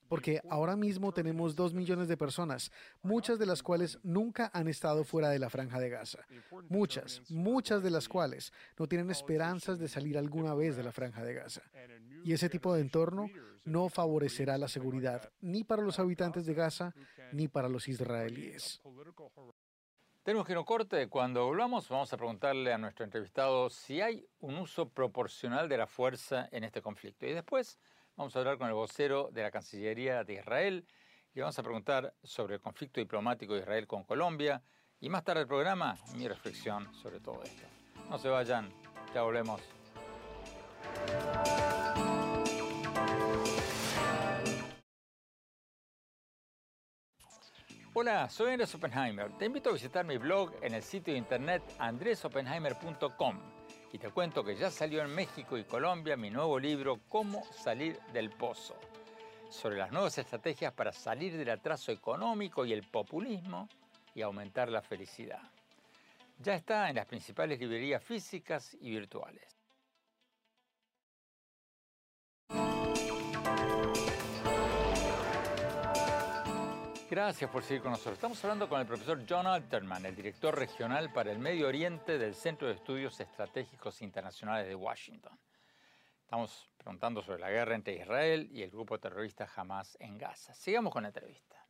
porque 0.08 0.42
ahora 0.50 0.76
mismo 0.76 1.12
tenemos 1.12 1.56
dos 1.56 1.74
millones 1.74 2.08
de 2.08 2.18
personas, 2.18 2.72
muchas 3.02 3.40
de 3.40 3.46
las 3.46 3.64
cuales 3.64 4.00
nunca 4.04 4.52
han 4.54 4.68
estado 4.68 5.04
fuera 5.04 5.30
de 5.30 5.40
la 5.40 5.50
franja 5.50 5.80
de 5.80 5.90
Gaza. 5.90 6.20
Muchas, 6.70 7.22
muchas 7.30 7.84
de 7.84 7.92
las 7.92 8.08
cuales 8.08 8.54
no 8.78 8.88
tienen 8.88 9.10
esperanzas 9.12 9.80
de 9.80 9.88
salir 9.88 10.18
alguna 10.18 10.54
vez 10.54 10.76
de 10.76 10.84
la 10.84 10.92
franja 10.92 11.24
de 11.24 11.34
Gaza. 11.34 11.62
Y 12.24 12.34
ese 12.34 12.50
tipo 12.50 12.74
de 12.74 12.82
entorno 12.82 13.30
no 13.66 13.90
favorecerá 13.90 14.58
la 14.58 14.68
seguridad 14.68 15.32
ni 15.42 15.64
para 15.64 15.82
los 15.82 16.00
habitantes 16.00 16.46
de 16.46 16.54
Gaza 16.54 16.94
ni 17.32 17.48
para 17.48 17.70
los 17.70 17.88
israelíes. 17.88 18.82
Tenemos 20.24 20.48
que 20.48 20.54
no 20.54 20.64
corte. 20.64 21.10
Cuando 21.10 21.46
volvamos, 21.46 21.90
vamos 21.90 22.14
a 22.14 22.18
preguntarle 22.18 22.72
a 22.72 22.78
nuestro 22.78 23.04
entrevistado 23.04 23.70
si 23.70 24.00
hay 24.00 24.26
un 24.40 24.56
uso 24.56 24.88
proporcional 24.88 25.68
de 25.68 25.78
la 25.78 25.86
fuerza 25.86 26.48
en 26.54 26.64
este 26.64 26.82
conflicto. 26.82 27.26
Y 27.26 27.34
después 27.34 27.78
Vamos 28.16 28.36
a 28.36 28.40
hablar 28.40 28.60
con 28.60 28.68
el 28.68 28.74
vocero 28.76 29.30
de 29.32 29.42
la 29.42 29.50
Cancillería 29.50 30.24
de 30.24 30.36
Israel 30.36 30.86
y 31.34 31.40
vamos 31.40 31.58
a 31.58 31.64
preguntar 31.64 32.14
sobre 32.22 32.56
el 32.56 32.62
conflicto 32.62 33.00
diplomático 33.00 33.54
de 33.54 33.62
Israel 33.62 33.88
con 33.88 34.04
Colombia 34.04 34.62
y 35.00 35.10
más 35.10 35.24
tarde 35.24 35.42
el 35.42 35.48
programa 35.48 35.98
mi 36.16 36.28
reflexión 36.28 36.94
sobre 36.94 37.20
todo 37.20 37.42
esto. 37.42 37.64
No 38.10 38.20
se 38.20 38.30
vayan, 38.30 38.72
Ya 39.16 39.24
volvemos. 39.24 39.62
Hola, 47.96 48.30
soy 48.30 48.52
Andrés 48.52 48.74
Oppenheimer. 48.76 49.32
Te 49.38 49.46
invito 49.46 49.72
a 49.72 49.74
visitar 49.74 50.06
mi 50.06 50.18
blog 50.18 50.52
en 50.62 50.76
el 50.76 50.84
sitio 50.84 51.14
de 51.14 51.20
internet 51.20 51.64
andresoppenheimer.com 51.80 53.63
y 53.94 54.00
te 54.00 54.10
cuento 54.10 54.44
que 54.44 54.56
ya 54.56 54.72
salió 54.72 55.04
en 55.04 55.14
México 55.14 55.56
y 55.56 55.64
Colombia 55.64 56.18
mi 56.18 56.32
nuevo 56.32 56.60
libro 56.60 57.02
Cómo 57.08 57.46
salir 57.54 58.00
del 58.12 58.32
pozo, 58.32 58.76
sobre 59.52 59.78
las 59.78 59.92
nuevas 59.92 60.18
estrategias 60.18 60.74
para 60.74 60.92
salir 60.92 61.38
del 61.38 61.52
atraso 61.52 61.92
económico 61.92 62.66
y 62.66 62.74
el 62.74 62.82
populismo 62.82 63.70
y 64.16 64.24
aumentar 64.24 64.70
la 64.70 64.82
felicidad. 64.82 65.42
Ya 66.40 66.56
está 66.56 66.90
en 66.90 66.96
las 66.96 67.06
principales 67.06 67.60
librerías 67.60 68.04
físicas 68.04 68.76
y 68.82 68.90
virtuales. 68.90 69.53
Gracias 77.14 77.48
por 77.52 77.62
seguir 77.62 77.84
con 77.84 77.92
nosotros. 77.92 78.16
Estamos 78.16 78.44
hablando 78.44 78.68
con 78.68 78.82
el 78.82 78.88
profesor 78.88 79.24
John 79.30 79.46
Alterman, 79.46 80.04
el 80.04 80.16
director 80.16 80.58
regional 80.58 81.14
para 81.14 81.32
el 81.32 81.38
Medio 81.38 81.68
Oriente 81.68 82.18
del 82.18 82.34
Centro 82.34 82.68
de 82.68 82.74
Estudios 82.74 83.20
Estratégicos 83.20 84.02
Internacionales 84.02 84.68
de 84.68 84.74
Washington. 84.74 85.38
Estamos 86.24 86.72
preguntando 86.76 87.22
sobre 87.22 87.40
la 87.40 87.52
guerra 87.52 87.76
entre 87.76 87.98
Israel 87.98 88.50
y 88.52 88.64
el 88.64 88.72
grupo 88.72 89.00
terrorista 89.00 89.48
Hamas 89.56 89.96
en 90.00 90.18
Gaza. 90.18 90.56
Sigamos 90.56 90.92
con 90.92 91.04
la 91.04 91.10
entrevista. 91.10 91.64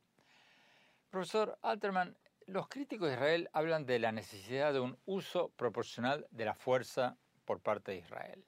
Profesor 1.10 1.58
Alterman, 1.60 2.16
los 2.46 2.66
críticos 2.66 3.08
de 3.08 3.14
Israel 3.16 3.50
hablan 3.52 3.84
de 3.84 3.98
la 3.98 4.12
necesidad 4.12 4.72
de 4.72 4.80
un 4.80 4.98
uso 5.04 5.50
proporcional 5.56 6.26
de 6.30 6.46
la 6.46 6.54
fuerza 6.54 7.18
por 7.44 7.60
parte 7.60 7.92
de 7.92 7.98
Israel. 7.98 8.46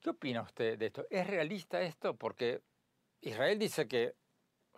¿Qué 0.00 0.08
opina 0.08 0.40
usted 0.40 0.78
de 0.78 0.86
esto? 0.86 1.06
¿Es 1.10 1.26
realista 1.26 1.82
esto? 1.82 2.16
Porque 2.16 2.62
Israel 3.20 3.58
dice 3.58 3.86
que 3.86 4.14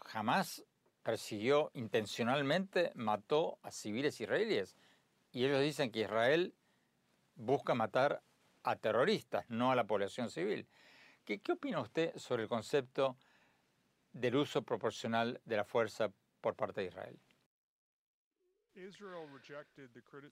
jamás 0.06 0.64
persiguió 1.02 1.70
intencionalmente, 1.74 2.92
mató 2.94 3.58
a 3.62 3.70
civiles 3.70 4.20
israelíes. 4.20 4.76
Y 5.32 5.44
ellos 5.44 5.60
dicen 5.60 5.90
que 5.90 6.00
Israel 6.00 6.54
busca 7.34 7.74
matar 7.74 8.22
a 8.62 8.76
terroristas, 8.76 9.44
no 9.48 9.72
a 9.72 9.76
la 9.76 9.84
población 9.84 10.30
civil. 10.30 10.66
¿Qué, 11.24 11.40
qué 11.40 11.52
opina 11.52 11.80
usted 11.80 12.16
sobre 12.16 12.44
el 12.44 12.48
concepto 12.48 13.16
del 14.12 14.36
uso 14.36 14.62
proporcional 14.62 15.40
de 15.44 15.56
la 15.56 15.64
fuerza 15.64 16.12
por 16.40 16.54
parte 16.54 16.82
de 16.82 16.88
Israel? 16.88 17.18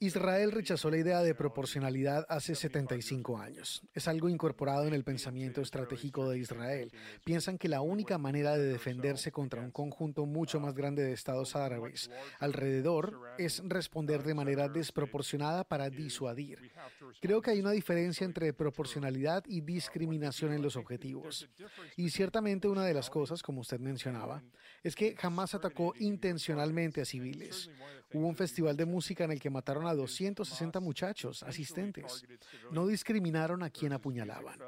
Israel 0.01 0.53
rechazó 0.53 0.91
la 0.91 0.97
idea 0.97 1.23
de 1.23 1.35
proporcionalidad 1.35 2.25
hace 2.29 2.55
75 2.55 3.39
años. 3.39 3.83
Es 3.93 4.09
algo 4.09 4.29
incorporado 4.29 4.87
en 4.87 4.95
el 4.95 5.05
pensamiento 5.05 5.61
estratégico 5.61 6.29
de 6.31 6.39
Israel. 6.39 6.91
Piensan 7.25 7.59
que 7.59 7.69
la 7.69 7.83
única 7.83 8.17
manera 8.17 8.57
de 8.57 8.65
defenderse 8.65 9.31
contra 9.31 9.61
un 9.61 9.71
conjunto 9.71 10.25
mucho 10.25 10.59
más 10.59 10.75
grande 10.75 11.03
de 11.03 11.13
estados 11.13 11.55
árabes 11.55 12.11
alrededor 12.39 13.21
es 13.37 13.63
responder 13.67 14.23
de 14.23 14.35
manera 14.35 14.69
desproporcionada 14.69 15.65
para 15.65 15.91
disuadir. 15.91 16.73
Creo 17.21 17.43
que 17.43 17.51
hay 17.51 17.61
una 17.61 17.73
diferencia 17.73 18.25
entre 18.25 18.55
proporcionalidad 18.55 19.45
y 19.47 19.61
discriminación 19.61 20.53
en 20.55 20.63
los 20.63 20.77
objetivos. 20.77 21.49
Y 21.97 22.09
ciertamente 22.09 22.69
una 22.69 22.85
de 22.85 22.95
las 22.95 23.11
cosas, 23.11 23.43
como 23.43 23.61
usted 23.61 23.81
mencionaba, 23.81 24.43
es 24.83 24.97
que 24.97 25.15
jamás 25.15 25.55
atacó 25.55 25.93
intencionalmente 25.99 27.03
a 27.03 27.05
civiles. 27.05 27.71
Hubo 28.13 28.30
un 28.31 28.37
festival 28.37 28.77
de 28.77 28.87
música 28.87 29.25
en 29.25 29.33
el 29.33 29.41
que 29.41 29.51
mataron 29.51 29.87
a 29.87 29.95
260 29.95 30.81
muchachos, 30.81 31.43
asistentes. 31.43 32.25
No 32.71 32.87
discriminaron 32.87 33.63
a 33.63 33.71
quien 33.71 33.93
apuñalaban. 33.93 34.59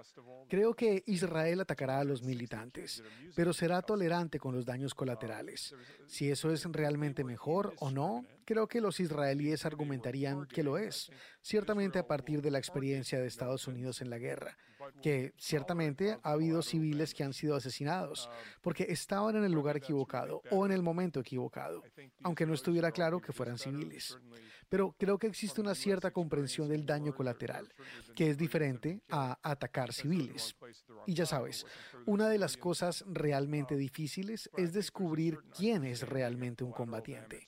Creo 0.48 0.74
que 0.74 1.02
Israel 1.06 1.60
atacará 1.60 2.00
a 2.00 2.04
los 2.04 2.22
militantes, 2.22 3.02
pero 3.34 3.52
será 3.52 3.80
tolerante 3.80 4.38
con 4.38 4.54
los 4.54 4.66
daños 4.66 4.94
colaterales. 4.94 5.74
Si 6.06 6.30
eso 6.30 6.52
es 6.52 6.64
realmente 6.64 7.24
mejor 7.24 7.74
o 7.78 7.90
no, 7.90 8.26
creo 8.44 8.66
que 8.66 8.80
los 8.80 9.00
israelíes 9.00 9.64
argumentarían 9.64 10.46
que 10.46 10.62
lo 10.62 10.76
es, 10.76 11.10
ciertamente 11.40 11.98
a 11.98 12.06
partir 12.06 12.42
de 12.42 12.50
la 12.50 12.58
experiencia 12.58 13.18
de 13.18 13.26
Estados 13.26 13.66
Unidos 13.66 14.02
en 14.02 14.10
la 14.10 14.18
guerra 14.18 14.56
que 15.02 15.32
ciertamente 15.38 16.18
ha 16.22 16.32
habido 16.32 16.62
civiles 16.62 17.14
que 17.14 17.24
han 17.24 17.32
sido 17.32 17.56
asesinados 17.56 18.28
porque 18.60 18.86
estaban 18.88 19.36
en 19.36 19.44
el 19.44 19.52
lugar 19.52 19.76
equivocado 19.76 20.42
o 20.50 20.66
en 20.66 20.72
el 20.72 20.82
momento 20.82 21.20
equivocado, 21.20 21.82
aunque 22.22 22.46
no 22.46 22.54
estuviera 22.54 22.90
claro 22.92 23.20
que 23.20 23.32
fueran 23.32 23.58
civiles. 23.58 24.16
Pero 24.68 24.94
creo 24.98 25.18
que 25.18 25.26
existe 25.26 25.60
una 25.60 25.74
cierta 25.74 26.12
comprensión 26.12 26.68
del 26.68 26.86
daño 26.86 27.14
colateral, 27.14 27.68
que 28.16 28.30
es 28.30 28.38
diferente 28.38 29.02
a 29.10 29.38
atacar 29.42 29.92
civiles. 29.92 30.56
Y 31.06 31.12
ya 31.12 31.26
sabes, 31.26 31.66
una 32.06 32.28
de 32.28 32.38
las 32.38 32.56
cosas 32.56 33.04
realmente 33.06 33.76
difíciles 33.76 34.48
es 34.56 34.72
descubrir 34.72 35.38
quién 35.54 35.84
es 35.84 36.08
realmente 36.08 36.64
un 36.64 36.72
combatiente. 36.72 37.46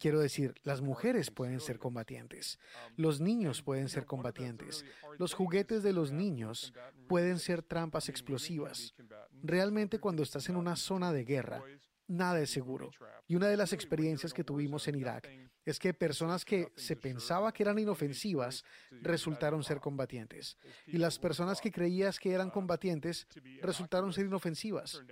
Quiero 0.00 0.20
decir, 0.20 0.54
las 0.62 0.80
mujeres 0.80 1.30
pueden 1.30 1.60
ser 1.60 1.78
combatientes, 1.78 2.58
los 2.96 3.20
niños 3.20 3.62
pueden 3.62 3.88
ser 3.88 4.06
combatientes, 4.06 4.84
los 5.18 5.34
juguetes 5.34 5.82
de 5.82 5.92
los 5.92 6.12
niños 6.12 6.72
pueden 7.08 7.38
ser 7.38 7.62
trampas 7.62 8.08
explosivas. 8.08 8.94
Realmente 9.42 9.98
cuando 9.98 10.22
estás 10.22 10.48
en 10.48 10.56
una 10.56 10.76
zona 10.76 11.12
de 11.12 11.24
guerra, 11.24 11.62
nada 12.08 12.40
es 12.40 12.50
seguro. 12.50 12.90
Y 13.26 13.36
una 13.36 13.48
de 13.48 13.56
las 13.56 13.72
experiencias 13.72 14.32
que 14.32 14.44
tuvimos 14.44 14.88
en 14.88 14.96
Irak 14.96 15.28
es 15.64 15.78
que 15.78 15.92
personas 15.92 16.46
que 16.46 16.72
se 16.76 16.96
pensaba 16.96 17.52
que 17.52 17.62
eran 17.62 17.78
inofensivas 17.78 18.64
resultaron 18.90 19.62
ser 19.62 19.80
combatientes. 19.80 20.56
Y 20.86 20.96
las 20.96 21.18
personas 21.18 21.60
que 21.60 21.70
creías 21.70 22.18
que 22.18 22.32
eran 22.32 22.50
combatientes 22.50 23.26
resultaron 23.60 24.12
ser 24.14 24.24
inofensivas. 24.24 25.02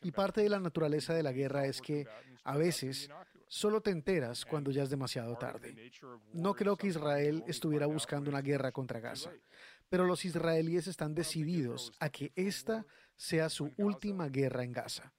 Y 0.00 0.10
parte 0.10 0.40
de 0.40 0.48
la 0.48 0.60
naturaleza 0.60 1.12
de 1.12 1.22
la 1.22 1.32
guerra 1.32 1.66
es 1.66 1.82
que 1.82 2.06
a 2.42 2.56
veces 2.56 3.10
solo 3.48 3.80
te 3.80 3.90
enteras 3.90 4.44
cuando 4.44 4.70
ya 4.70 4.82
es 4.82 4.90
demasiado 4.90 5.36
tarde. 5.36 5.90
No 6.32 6.54
creo 6.54 6.76
que 6.76 6.88
Israel 6.88 7.44
estuviera 7.46 7.86
buscando 7.86 8.30
una 8.30 8.42
guerra 8.42 8.72
contra 8.72 9.00
Gaza, 9.00 9.30
pero 9.88 10.04
los 10.04 10.24
israelíes 10.24 10.86
están 10.86 11.14
decididos 11.14 11.92
a 11.98 12.10
que 12.10 12.32
esta 12.36 12.86
sea 13.16 13.48
su 13.48 13.72
última 13.76 14.28
guerra 14.28 14.64
en 14.64 14.72
Gaza. 14.72 15.12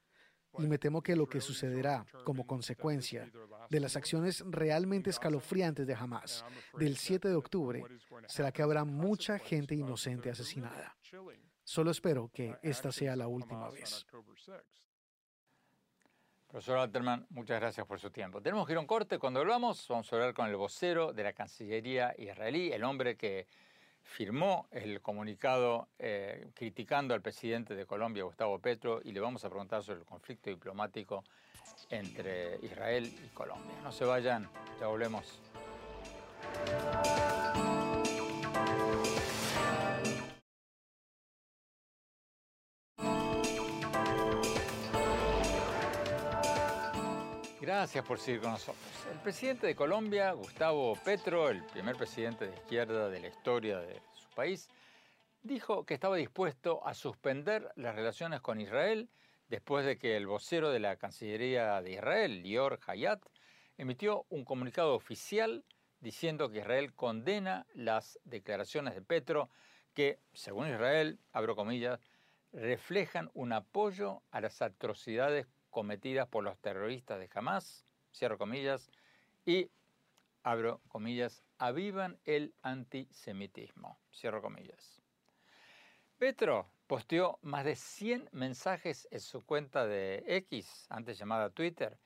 Y 0.58 0.68
me 0.68 0.80
temo 0.80 1.02
que 1.02 1.16
lo 1.16 1.28
que 1.28 1.42
sucederá 1.42 2.06
como 2.24 2.46
consecuencia 2.46 3.32
de 3.70 3.80
las 3.80 3.96
acciones 3.96 4.44
realmente 4.48 5.10
escalofriantes 5.10 5.86
de 5.86 5.94
Hamas 5.94 6.44
del 6.78 6.98
7 6.98 7.30
de 7.30 7.36
octubre 7.36 7.84
será 8.28 8.52
que 8.52 8.64
habrá 8.64 8.84
mucha 8.84 9.38
gente 9.38 9.76
inocente 9.76 10.30
asesinada. 10.30 10.98
Solo 11.64 11.92
espero 11.92 12.32
que 12.34 12.56
esta 12.64 12.92
sea 12.92 13.16
la 13.16 13.28
última 13.28 13.70
vez. 13.70 14.06
Profesor 16.50 16.80
Alterman, 16.80 17.28
muchas 17.30 17.60
gracias 17.60 17.86
por 17.86 18.00
su 18.00 18.10
tiempo. 18.10 18.42
Tenemos 18.42 18.66
que 18.66 18.74
ir 18.74 18.78
a 18.78 18.82
un 18.82 18.88
corte. 18.88 19.20
Cuando 19.20 19.40
volvamos, 19.40 19.86
vamos 19.88 20.12
a 20.12 20.16
hablar 20.16 20.34
con 20.34 20.48
el 20.48 20.56
vocero 20.56 21.14
de 21.14 21.24
la 21.24 21.34
Cancillería 21.34 22.16
israelí, 22.18 22.72
el 22.72 22.84
hombre 22.84 23.16
que 23.16 23.46
firmó 24.02 24.68
el 24.72 25.00
comunicado 25.00 25.90
eh, 26.00 26.50
criticando 26.56 27.14
al 27.14 27.22
presidente 27.22 27.76
de 27.76 27.86
Colombia, 27.86 28.24
Gustavo 28.24 28.58
Petro, 28.58 29.00
y 29.04 29.12
le 29.12 29.20
vamos 29.20 29.46
a 29.46 29.50
preguntar 29.50 29.84
sobre 29.84 30.00
el 30.00 30.06
conflicto 30.06 30.50
diplomático 30.50 31.24
entre 31.92 32.58
Israel 32.66 33.06
y 33.24 33.28
Colombia. 33.28 33.76
No 33.84 33.92
se 33.92 34.06
vayan, 34.06 34.50
ya 34.80 34.88
volvemos. 34.88 35.40
Gracias 47.80 48.06
por 48.06 48.20
seguir 48.20 48.42
con 48.42 48.52
nosotros. 48.52 48.84
El 49.10 49.20
presidente 49.20 49.66
de 49.66 49.74
Colombia, 49.74 50.34
Gustavo 50.34 50.98
Petro, 50.98 51.50
el 51.50 51.64
primer 51.64 51.96
presidente 51.96 52.46
de 52.46 52.54
izquierda 52.54 53.08
de 53.08 53.22
la 53.22 53.30
historia 53.30 53.80
de 53.80 54.02
su 54.12 54.28
país, 54.36 54.68
dijo 55.44 55.86
que 55.86 55.94
estaba 55.94 56.18
dispuesto 56.18 56.86
a 56.86 56.94
suspender 56.94 57.72
las 57.78 57.96
relaciones 57.96 58.42
con 58.42 58.60
Israel 58.60 59.08
después 59.48 59.86
de 59.86 59.98
que 59.98 60.18
el 60.18 60.28
vocero 60.28 60.72
de 60.72 60.82
la 60.82 60.98
Cancillería 60.98 61.82
de 61.82 61.94
Israel, 61.94 62.44
Lior 62.44 62.82
Hayat, 62.86 63.22
emitió 63.78 64.26
un 64.28 64.44
comunicado 64.44 64.94
oficial 64.94 65.64
diciendo 66.02 66.50
que 66.50 66.58
Israel 66.58 66.94
condena 66.94 67.66
las 67.74 68.20
declaraciones 68.26 68.94
de 68.94 69.02
Petro 69.02 69.50
que, 69.94 70.20
según 70.34 70.68
Israel, 70.68 71.18
abro 71.32 71.56
reflejan 72.52 73.32
un 73.34 73.54
apoyo 73.54 74.22
a 74.32 74.42
las 74.42 74.62
atrocidades 74.62 75.48
cometidas 75.70 76.28
por 76.28 76.44
los 76.44 76.58
terroristas 76.60 77.20
de 77.20 77.30
Hamas, 77.34 77.86
cierro 78.14 78.38
comillas, 78.38 78.90
y, 79.46 79.70
abro 80.44 80.82
comillas, 80.88 81.44
avivan 81.58 82.20
el 82.26 82.54
antisemitismo, 82.62 84.00
cierro 84.14 84.42
comillas. 84.42 85.02
Petro 86.18 86.68
posteó 86.88 87.40
más 87.42 87.66
de 87.66 87.76
100 87.76 88.30
mensajes 88.32 89.08
en 89.12 89.20
su 89.20 89.46
cuenta 89.46 89.86
de 89.86 90.24
X, 90.28 90.88
antes 90.90 91.18
llamada 91.18 91.50
Twitter, 91.50 91.98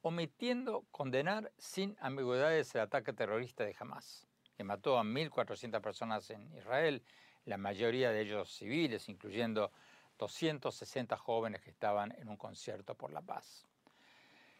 omitiendo 0.00 0.84
condenar 0.90 1.52
sin 1.58 1.96
ambigüedades 2.00 2.74
el 2.74 2.82
ataque 2.82 3.12
terrorista 3.12 3.64
de 3.64 3.76
Hamas. 3.78 4.26
que 4.56 4.64
mató 4.64 4.98
a 4.98 5.04
1.400 5.04 5.80
personas 5.80 6.30
en 6.30 6.52
Israel, 6.56 7.02
la 7.44 7.58
mayoría 7.58 8.10
de 8.10 8.22
ellos 8.22 8.50
civiles, 8.50 9.08
incluyendo 9.08 9.70
260 10.18 11.16
jóvenes 11.16 11.62
que 11.62 11.70
estaban 11.70 12.12
en 12.18 12.28
un 12.28 12.36
concierto 12.36 12.94
por 12.94 13.12
la 13.12 13.22
paz. 13.22 13.66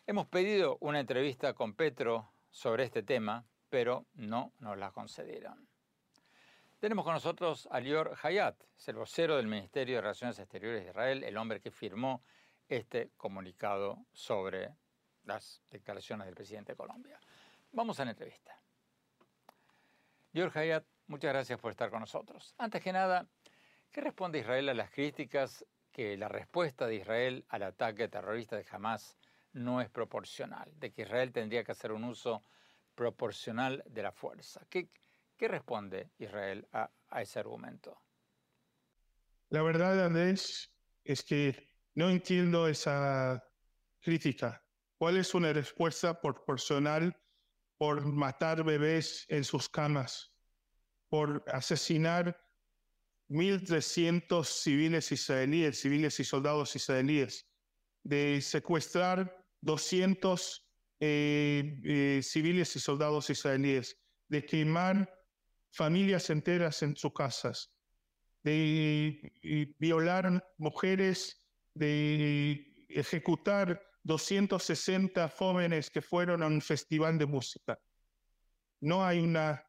Hemos 0.06 0.26
pedido 0.26 0.78
una 0.80 1.00
entrevista 1.00 1.52
con 1.52 1.74
Petro 1.74 2.32
sobre 2.50 2.84
este 2.84 3.02
tema, 3.02 3.44
pero 3.68 4.06
no 4.14 4.52
nos 4.60 4.78
la 4.78 4.90
concedieron. 4.90 5.68
Tenemos 6.78 7.04
con 7.04 7.14
nosotros 7.14 7.68
a 7.70 7.80
Lior 7.80 8.16
Hayat, 8.22 8.54
el 8.86 8.96
vocero 8.96 9.36
del 9.36 9.48
Ministerio 9.48 9.96
de 9.96 10.00
Relaciones 10.00 10.38
Exteriores 10.38 10.84
de 10.84 10.90
Israel, 10.90 11.24
el 11.24 11.36
hombre 11.36 11.60
que 11.60 11.72
firmó 11.72 12.22
este 12.68 13.10
comunicado 13.16 14.06
sobre 14.12 14.74
las 15.24 15.60
declaraciones 15.70 16.26
del 16.26 16.36
presidente 16.36 16.72
de 16.72 16.76
Colombia. 16.76 17.20
Vamos 17.72 17.98
a 17.98 18.04
la 18.04 18.12
entrevista. 18.12 18.58
Lior 20.32 20.56
Hayat, 20.56 20.84
muchas 21.08 21.32
gracias 21.32 21.58
por 21.58 21.72
estar 21.72 21.90
con 21.90 22.00
nosotros. 22.00 22.54
Antes 22.58 22.80
que 22.80 22.92
nada, 22.92 23.26
¿qué 23.90 24.00
responde 24.00 24.40
Israel 24.40 24.68
a 24.68 24.74
las 24.74 24.90
críticas 24.90 25.64
que 25.92 26.16
la 26.16 26.28
respuesta 26.28 26.86
de 26.86 26.96
Israel 26.96 27.44
al 27.48 27.62
ataque 27.62 28.08
terrorista 28.08 28.56
de 28.56 28.66
Hamas 28.70 29.16
no 29.52 29.80
es 29.80 29.88
proporcional, 29.88 30.72
de 30.78 30.92
que 30.92 31.02
Israel 31.02 31.32
tendría 31.32 31.64
que 31.64 31.72
hacer 31.72 31.92
un 31.92 32.04
uso 32.04 32.44
proporcional 32.94 33.82
de 33.86 34.02
la 34.02 34.12
fuerza? 34.12 34.60
¿Qué, 34.68 34.88
responde 35.38 36.10
Israel 36.18 36.66
a, 36.72 36.90
a 37.08 37.22
ese 37.22 37.38
argumento? 37.38 38.00
La 39.50 39.62
verdad, 39.62 40.04
Andrés, 40.04 40.70
es 41.04 41.22
que 41.22 41.70
no 41.94 42.10
entiendo 42.10 42.68
esa 42.68 43.42
crítica. 44.00 44.62
¿Cuál 44.98 45.16
es 45.16 45.34
una 45.34 45.52
respuesta 45.52 46.20
proporcional 46.20 47.16
por 47.78 48.04
matar 48.04 48.64
bebés 48.64 49.24
en 49.28 49.44
sus 49.44 49.68
camas, 49.68 50.32
por 51.08 51.44
asesinar 51.46 52.36
1.300 53.28 54.44
civiles 54.44 55.12
israelíes, 55.12 55.80
civiles 55.80 56.18
y 56.20 56.24
soldados 56.24 56.74
israelíes, 56.74 57.46
de 58.02 58.40
secuestrar 58.40 59.44
200 59.60 60.66
eh, 61.00 61.80
eh, 61.84 62.20
civiles 62.22 62.74
y 62.76 62.80
soldados 62.80 63.30
israelíes, 63.30 63.98
de 64.28 64.44
quemar 64.44 65.12
familias 65.70 66.30
enteras 66.30 66.82
en 66.82 66.96
sus 66.96 67.12
casas, 67.12 67.72
de 68.42 69.32
violar 69.78 70.44
mujeres, 70.56 71.48
de 71.74 72.86
ejecutar 72.88 73.80
260 74.04 75.28
jóvenes 75.28 75.90
que 75.90 76.00
fueron 76.00 76.42
a 76.42 76.46
un 76.46 76.60
festival 76.60 77.18
de 77.18 77.26
música. 77.26 77.78
No 78.80 79.04
hay 79.04 79.20
una 79.20 79.62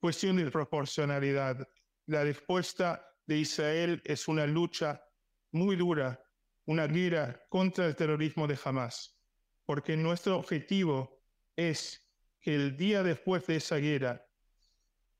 cuestión 0.00 0.36
de 0.36 0.50
proporcionalidad. 0.50 1.68
La 2.12 2.24
respuesta 2.24 3.08
de 3.24 3.38
Israel 3.38 4.02
es 4.04 4.28
una 4.28 4.46
lucha 4.46 5.02
muy 5.50 5.76
dura, 5.76 6.22
una 6.66 6.86
guerra 6.86 7.42
contra 7.48 7.86
el 7.86 7.96
terrorismo 7.96 8.46
de 8.46 8.58
Hamas, 8.62 9.18
porque 9.64 9.96
nuestro 9.96 10.36
objetivo 10.36 11.22
es 11.56 12.06
que 12.38 12.54
el 12.54 12.76
día 12.76 13.02
después 13.02 13.46
de 13.46 13.56
esa 13.56 13.76
guerra, 13.76 14.22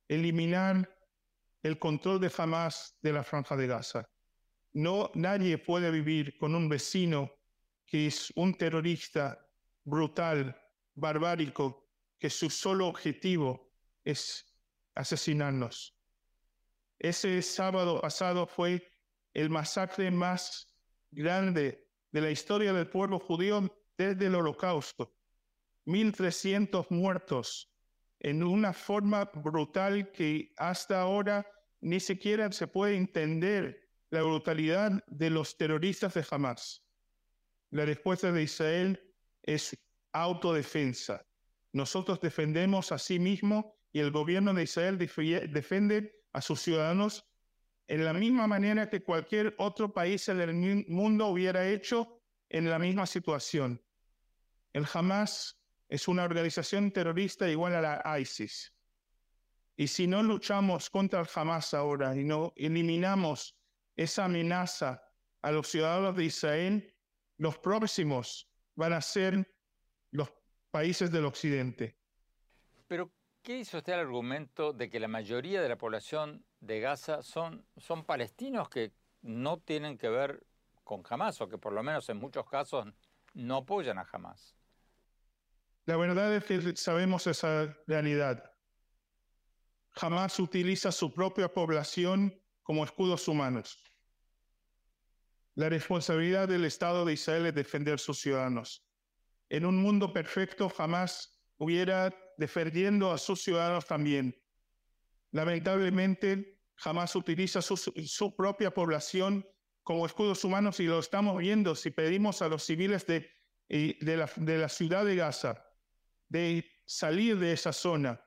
eliminar 0.06 0.94
el 1.62 1.78
control 1.78 2.20
de 2.20 2.30
Hamas 2.36 2.98
de 3.00 3.14
la 3.14 3.24
franja 3.24 3.56
de 3.56 3.68
Gaza. 3.68 4.06
No, 4.74 5.10
nadie 5.14 5.56
puede 5.56 5.90
vivir 5.90 6.36
con 6.36 6.54
un 6.54 6.68
vecino 6.68 7.32
que 7.86 8.08
es 8.08 8.30
un 8.36 8.52
terrorista 8.52 9.48
brutal, 9.82 10.54
barbárico, 10.92 11.88
que 12.18 12.28
su 12.28 12.50
solo 12.50 12.86
objetivo 12.86 13.72
es 14.04 14.44
asesinarnos. 14.94 15.96
Ese 17.02 17.42
sábado 17.42 18.00
pasado 18.00 18.46
fue 18.46 18.88
el 19.34 19.50
masacre 19.50 20.08
más 20.12 20.72
grande 21.10 21.88
de 22.12 22.20
la 22.20 22.30
historia 22.30 22.72
del 22.72 22.88
pueblo 22.88 23.18
judío 23.18 23.76
desde 23.98 24.26
el 24.26 24.36
holocausto. 24.36 25.12
1.300 25.84 26.86
muertos 26.90 27.74
en 28.20 28.44
una 28.44 28.72
forma 28.72 29.24
brutal 29.34 30.12
que 30.12 30.54
hasta 30.56 31.00
ahora 31.00 31.44
ni 31.80 31.98
siquiera 31.98 32.52
se 32.52 32.68
puede 32.68 32.94
entender 32.94 33.80
la 34.10 34.22
brutalidad 34.22 35.02
de 35.08 35.30
los 35.30 35.56
terroristas 35.56 36.14
de 36.14 36.24
Hamas. 36.30 36.84
La 37.70 37.84
respuesta 37.84 38.30
de 38.30 38.44
Israel 38.44 39.12
es 39.42 39.76
autodefensa. 40.12 41.26
Nosotros 41.72 42.20
defendemos 42.20 42.92
a 42.92 42.98
sí 42.98 43.18
mismo 43.18 43.74
y 43.92 43.98
el 43.98 44.12
gobierno 44.12 44.54
de 44.54 44.62
Israel 44.62 44.98
defiende 44.98 46.21
a 46.32 46.40
sus 46.40 46.60
ciudadanos 46.60 47.26
en 47.88 48.04
la 48.04 48.12
misma 48.12 48.46
manera 48.46 48.88
que 48.88 49.02
cualquier 49.02 49.54
otro 49.58 49.92
país 49.92 50.28
en 50.28 50.40
el 50.40 50.86
mundo 50.88 51.26
hubiera 51.26 51.68
hecho 51.68 52.22
en 52.48 52.70
la 52.70 52.78
misma 52.78 53.06
situación. 53.06 53.82
El 54.72 54.86
Hamas 54.92 55.60
es 55.88 56.08
una 56.08 56.24
organización 56.24 56.90
terrorista 56.90 57.48
igual 57.50 57.74
a 57.74 57.80
la 57.80 58.18
ISIS. 58.18 58.72
Y 59.76 59.88
si 59.88 60.06
no 60.06 60.22
luchamos 60.22 60.88
contra 60.88 61.20
el 61.20 61.28
Hamas 61.34 61.74
ahora 61.74 62.16
y 62.16 62.24
no 62.24 62.52
eliminamos 62.56 63.58
esa 63.96 64.24
amenaza 64.24 65.02
a 65.42 65.50
los 65.50 65.68
ciudadanos 65.68 66.16
de 66.16 66.24
Israel, 66.24 66.94
los 67.36 67.58
próximos 67.58 68.48
van 68.74 68.92
a 68.92 69.00
ser 69.00 69.54
los 70.12 70.32
países 70.70 71.10
del 71.10 71.26
occidente. 71.26 71.98
Pero, 72.86 73.10
¿qué 73.42 73.58
hizo 73.58 73.78
usted 73.78 73.94
al 73.94 74.00
argumento 74.00 74.72
de 74.72 74.88
que 74.88 75.00
la 75.00 75.08
mayoría 75.08 75.60
de 75.60 75.68
la 75.68 75.76
población 75.76 76.44
de 76.60 76.80
Gaza 76.80 77.22
son, 77.22 77.66
son 77.76 78.04
palestinos 78.04 78.68
que 78.68 78.92
no 79.20 79.58
tienen 79.58 79.98
que 79.98 80.08
ver 80.08 80.44
con 80.84 81.02
Hamas 81.08 81.40
o 81.40 81.48
que 81.48 81.58
por 81.58 81.72
lo 81.72 81.82
menos 81.82 82.08
en 82.08 82.18
muchos 82.18 82.48
casos 82.48 82.86
no 83.34 83.56
apoyan 83.58 83.98
a 83.98 84.06
Hamas? 84.10 84.56
La 85.84 85.96
verdad 85.96 86.32
es 86.34 86.44
que 86.44 86.76
sabemos 86.76 87.26
esa 87.26 87.76
realidad. 87.86 88.52
Hamas 89.96 90.38
utiliza 90.38 90.92
su 90.92 91.12
propia 91.12 91.52
población 91.52 92.40
como 92.62 92.84
escudos 92.84 93.26
humanos. 93.26 93.82
La 95.54 95.68
responsabilidad 95.68 96.48
del 96.48 96.64
Estado 96.64 97.04
de 97.04 97.12
Israel 97.14 97.46
es 97.46 97.54
defender 97.54 97.98
sus 97.98 98.20
ciudadanos. 98.20 98.86
En 99.50 99.66
un 99.66 99.82
mundo 99.82 100.12
perfecto 100.12 100.70
jamás 100.70 101.42
hubiera 101.58 102.14
defendiendo 102.36 103.12
a 103.12 103.18
sus 103.18 103.42
ciudadanos 103.42 103.86
también. 103.86 104.36
Lamentablemente, 105.30 106.58
jamás 106.76 107.14
utiliza 107.16 107.62
su, 107.62 108.36
propia 108.36 108.72
población 108.72 109.46
como 109.82 110.06
escudos 110.06 110.44
humanos 110.44 110.80
y 110.80 110.84
lo 110.84 110.98
estamos 110.98 111.38
viendo 111.38 111.74
si 111.74 111.90
pedimos 111.90 112.42
a 112.42 112.48
los 112.48 112.64
civiles 112.64 113.06
de, 113.06 113.30
de, 113.68 114.16
la, 114.16 114.68
ciudad 114.68 115.04
de 115.04 115.16
Gaza 115.16 115.64
de 116.28 116.64
salir 116.84 117.38
de 117.38 117.52
esa 117.52 117.72
zona, 117.72 118.20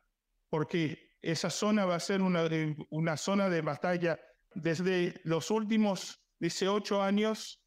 porque 0.49 1.17
esa 1.21 1.49
zona 1.49 1.85
va 1.85 1.95
a 1.95 1.99
ser 1.99 2.21
una, 2.21 2.47
una 2.89 3.17
zona 3.17 3.49
de 3.49 3.61
batalla 3.61 4.19
desde 4.53 5.19
los 5.23 5.51
últimos 5.51 6.21
18 6.39 7.01
años, 7.01 7.61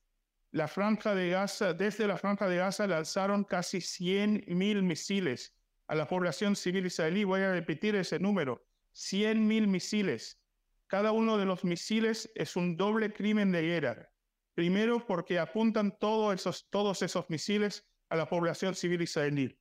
la 0.50 0.68
franja 0.68 1.14
de 1.14 1.30
Gaza, 1.30 1.74
desde 1.74 2.06
la 2.06 2.16
franja 2.16 2.48
de 2.48 2.56
Gaza 2.56 2.86
lanzaron 2.86 3.44
casi 3.44 3.80
100 3.80 4.44
mil 4.48 4.82
misiles 4.82 5.57
a 5.88 5.94
la 5.94 6.06
población 6.06 6.54
civil 6.54 6.86
israelí. 6.86 7.24
Voy 7.24 7.40
a 7.40 7.52
repetir 7.52 7.96
ese 7.96 8.18
número, 8.18 8.64
100 8.92 9.46
mil 9.46 9.66
misiles. 9.66 10.40
Cada 10.86 11.12
uno 11.12 11.36
de 11.36 11.46
los 11.46 11.64
misiles 11.64 12.30
es 12.34 12.56
un 12.56 12.76
doble 12.76 13.12
crimen 13.12 13.50
de 13.52 13.62
guerra. 13.62 14.10
Primero, 14.54 15.04
porque 15.06 15.38
apuntan 15.38 15.96
todos 15.98 16.34
esos, 16.34 16.68
todos 16.70 17.02
esos 17.02 17.28
misiles 17.28 17.86
a 18.10 18.16
la 18.16 18.28
población 18.28 18.74
civil 18.74 19.02
israelí. 19.02 19.58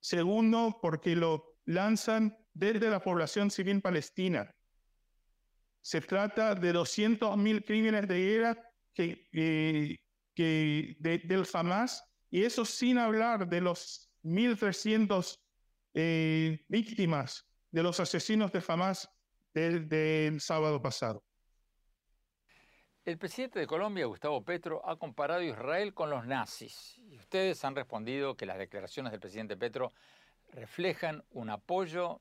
Segundo, 0.00 0.78
porque 0.80 1.16
lo 1.16 1.56
lanzan 1.64 2.36
desde 2.54 2.90
la 2.90 3.00
población 3.00 3.50
civil 3.50 3.80
palestina. 3.80 4.54
Se 5.80 6.00
trata 6.00 6.54
de 6.54 6.74
200.000 6.74 7.64
crímenes 7.64 8.08
de 8.08 8.18
guerra 8.18 8.72
que, 8.94 9.28
que 10.34 10.96
del 11.00 11.46
Hamas, 11.52 12.04
y 12.30 12.42
eso 12.42 12.64
sin 12.64 12.98
hablar 12.98 13.48
de 13.48 13.60
los 13.60 14.10
1.300 14.22 15.38
eh, 16.00 16.64
víctimas 16.68 17.44
de 17.72 17.82
los 17.82 17.98
asesinos 17.98 18.52
de 18.52 18.62
Hamas 18.68 19.10
del, 19.52 20.40
sábado 20.40 20.80
pasado. 20.80 21.24
El 23.04 23.18
presidente 23.18 23.58
de 23.58 23.66
Colombia, 23.66 24.06
Gustavo 24.06 24.44
Petro, 24.44 24.80
ha 24.88 24.96
comparado 24.96 25.40
a 25.40 25.44
Israel 25.44 25.94
con 25.94 26.08
los 26.08 26.24
nazis. 26.24 26.96
Y 26.98 27.16
ustedes 27.16 27.64
han 27.64 27.74
respondido 27.74 28.36
que 28.36 28.46
las 28.46 28.58
declaraciones 28.58 29.10
del 29.10 29.18
presidente 29.18 29.56
Petro 29.56 29.92
reflejan 30.52 31.24
un 31.30 31.50
apoyo 31.50 32.20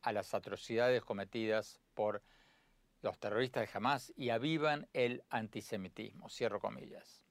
a 0.00 0.12
las 0.12 0.34
atrocidades 0.34 1.04
cometidas 1.04 1.78
por 1.94 2.24
los 3.02 3.20
terroristas 3.20 3.68
de 3.68 3.78
Hamas 3.78 4.12
y 4.16 4.30
avivan 4.30 4.88
el 4.94 5.22
antisemitismo, 5.30 6.28
cierro 6.28 6.58
comillas. 6.58 7.21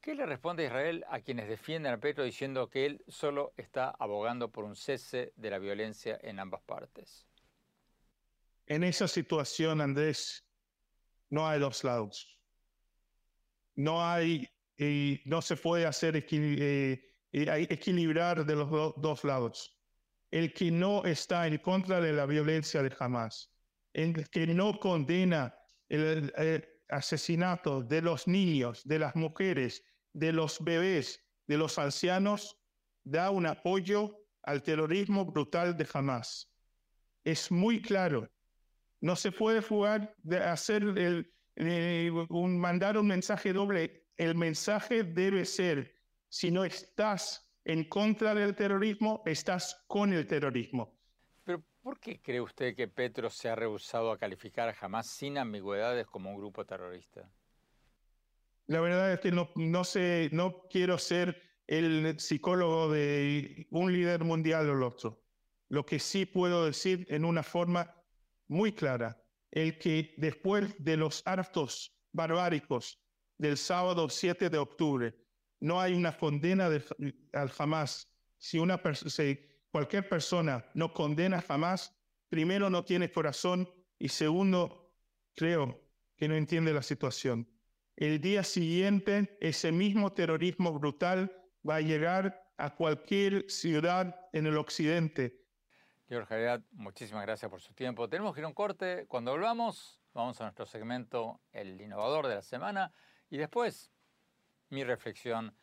¿Qué 0.00 0.14
le 0.14 0.26
responde 0.26 0.64
Israel 0.64 1.04
a 1.08 1.20
quienes 1.20 1.48
defienden 1.48 1.92
a 1.92 1.98
Petro 1.98 2.24
diciendo 2.24 2.68
que 2.68 2.86
él 2.86 3.04
solo 3.08 3.52
está 3.56 3.90
abogando 3.98 4.50
por 4.50 4.64
un 4.64 4.76
cese 4.76 5.32
de 5.36 5.50
la 5.50 5.58
violencia 5.58 6.18
en 6.22 6.38
ambas 6.38 6.62
partes? 6.62 7.26
En 8.66 8.84
esa 8.84 9.08
situación, 9.08 9.80
Andrés, 9.80 10.44
no 11.30 11.48
hay 11.48 11.58
dos 11.58 11.82
lados. 11.82 12.38
No 13.74 14.04
hay, 14.04 14.48
y 14.76 15.20
no 15.24 15.42
se 15.42 15.56
puede 15.56 15.86
hacer 15.86 16.16
eh, 16.16 17.14
equilibrar 17.32 18.44
de 18.44 18.56
los 18.56 18.70
dos 18.70 19.24
lados. 19.24 19.76
El 20.30 20.52
que 20.52 20.70
no 20.70 21.04
está 21.04 21.46
en 21.46 21.58
contra 21.58 22.00
de 22.00 22.12
la 22.12 22.26
violencia 22.26 22.82
de 22.82 22.94
Hamas, 22.98 23.50
el 23.92 24.28
que 24.30 24.46
no 24.46 24.78
condena 24.78 25.54
el 25.88 26.77
asesinato 26.88 27.82
de 27.82 28.02
los 28.02 28.26
niños, 28.26 28.82
de 28.84 28.98
las 28.98 29.14
mujeres, 29.14 29.82
de 30.12 30.32
los 30.32 30.62
bebés, 30.62 31.24
de 31.46 31.56
los 31.58 31.78
ancianos, 31.78 32.56
da 33.04 33.30
un 33.30 33.46
apoyo 33.46 34.24
al 34.42 34.62
terrorismo 34.62 35.24
brutal 35.24 35.76
de 35.76 35.86
Hamas. 35.92 36.50
Es 37.24 37.50
muy 37.50 37.80
claro. 37.80 38.30
No 39.00 39.16
se 39.16 39.32
puede 39.32 39.62
jugar 39.62 40.14
de 40.22 40.38
hacer 40.38 40.82
el, 40.82 41.32
un, 42.28 42.58
mandar 42.58 42.98
un 42.98 43.06
mensaje 43.06 43.52
doble. 43.52 44.06
El 44.16 44.34
mensaje 44.34 45.04
debe 45.04 45.44
ser, 45.44 45.94
si 46.28 46.50
no 46.50 46.64
estás 46.64 47.48
en 47.64 47.84
contra 47.84 48.34
del 48.34 48.54
terrorismo, 48.54 49.22
estás 49.26 49.84
con 49.86 50.12
el 50.12 50.26
terrorismo. 50.26 50.97
¿Por 51.88 52.00
qué 52.00 52.20
cree 52.20 52.42
usted 52.42 52.76
que 52.76 52.86
Petro 52.86 53.30
se 53.30 53.48
ha 53.48 53.54
rehusado 53.54 54.12
a 54.12 54.18
calificar 54.18 54.68
a 54.68 54.76
Hamas 54.78 55.06
sin 55.06 55.38
ambigüedades 55.38 56.06
como 56.06 56.28
un 56.28 56.36
grupo 56.36 56.66
terrorista? 56.66 57.32
La 58.66 58.80
verdad 58.80 59.10
es 59.14 59.20
que 59.20 59.32
no, 59.32 59.84
sé, 59.84 60.28
no 60.30 60.68
quiero 60.68 60.98
ser 60.98 61.40
el 61.66 62.20
psicólogo 62.20 62.92
de 62.92 63.66
un 63.70 63.90
líder 63.90 64.22
mundial 64.22 64.68
o 64.68 64.74
el 64.74 64.82
otro. 64.82 65.24
Lo 65.70 65.86
que 65.86 65.98
sí 65.98 66.26
puedo 66.26 66.66
decir 66.66 67.06
en 67.08 67.24
una 67.24 67.42
forma 67.42 67.94
muy 68.48 68.72
clara, 68.72 69.18
el 69.50 69.78
que 69.78 70.12
después 70.18 70.74
de 70.78 70.98
los 70.98 71.22
actos 71.24 71.98
barbáricos 72.12 73.02
del 73.38 73.56
sábado 73.56 74.10
7 74.10 74.50
de 74.50 74.58
octubre, 74.58 75.16
no 75.60 75.80
hay 75.80 75.94
una 75.94 76.14
condena 76.14 76.68
de, 76.68 76.84
al 77.32 77.48
jamás. 77.48 78.12
Si, 78.36 78.58
una 78.58 78.78
si 78.94 79.48
cualquier 79.70 80.08
persona 80.08 80.64
no 80.74 80.92
condena 80.92 81.40
jamás, 81.40 81.94
primero 82.28 82.70
no 82.70 82.84
tiene 82.84 83.10
corazón 83.10 83.68
y 83.98 84.08
segundo, 84.08 84.92
creo 85.34 85.80
que 86.16 86.28
no 86.28 86.34
entiende 86.34 86.72
la 86.72 86.82
situación. 86.82 87.48
El 87.96 88.20
día 88.20 88.44
siguiente, 88.44 89.36
ese 89.40 89.72
mismo 89.72 90.12
terrorismo 90.12 90.72
brutal 90.72 91.32
va 91.68 91.76
a 91.76 91.80
llegar 91.80 92.52
a 92.56 92.74
cualquier 92.74 93.50
ciudad 93.50 94.28
en 94.32 94.46
el 94.46 94.56
occidente. 94.56 95.44
George 96.08 96.34
Hayat, 96.34 96.62
muchísimas 96.72 97.24
gracias 97.26 97.50
por 97.50 97.60
su 97.60 97.74
tiempo. 97.74 98.08
Tenemos 98.08 98.34
que 98.34 98.40
ir 98.40 98.44
a 98.44 98.48
un 98.48 98.54
corte. 98.54 99.06
Cuando 99.06 99.32
volvamos, 99.32 100.00
vamos 100.14 100.40
a 100.40 100.44
nuestro 100.44 100.64
segmento 100.64 101.40
El 101.52 101.80
Innovador 101.80 102.26
de 102.26 102.36
la 102.36 102.42
Semana 102.42 102.92
y 103.30 103.36
después 103.36 103.92
mi 104.70 104.84
reflexión 104.84 105.54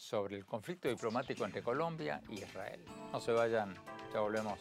sobre 0.00 0.36
el 0.36 0.46
conflicto 0.46 0.88
diplomático 0.88 1.44
entre 1.44 1.62
Colombia 1.62 2.22
y 2.30 2.42
Israel. 2.42 2.82
No 3.12 3.20
se 3.20 3.32
vayan, 3.32 3.76
ya 4.14 4.20
volvemos. 4.20 4.58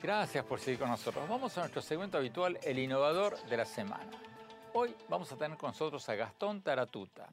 Gracias 0.00 0.44
por 0.44 0.60
seguir 0.60 0.78
con 0.78 0.88
nosotros. 0.88 1.28
Vamos 1.28 1.56
a 1.58 1.62
nuestro 1.62 1.82
segmento 1.82 2.18
habitual, 2.18 2.58
el 2.62 2.78
innovador 2.78 3.36
de 3.48 3.56
la 3.56 3.64
semana. 3.64 4.10
Hoy 4.74 4.94
vamos 5.08 5.30
a 5.32 5.36
tener 5.36 5.58
con 5.58 5.70
nosotros 5.70 6.08
a 6.08 6.14
Gastón 6.14 6.62
Taratuta, 6.62 7.28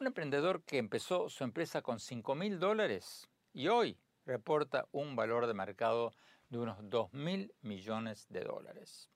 un 0.00 0.08
emprendedor 0.08 0.62
que 0.64 0.78
empezó 0.78 1.28
su 1.28 1.44
empresa 1.44 1.82
con 1.82 2.00
5 2.00 2.34
mil 2.34 2.58
dólares 2.58 3.28
y 3.54 3.68
hoy 3.68 3.96
reporta 4.26 4.86
un 4.92 5.16
valor 5.16 5.46
de 5.46 5.54
mercado 5.54 6.12
de 6.48 6.58
unos 6.58 6.78
2 6.82 7.12
mil 7.14 7.54
millones 7.62 8.26
de 8.28 8.40
dólares. 8.40 9.08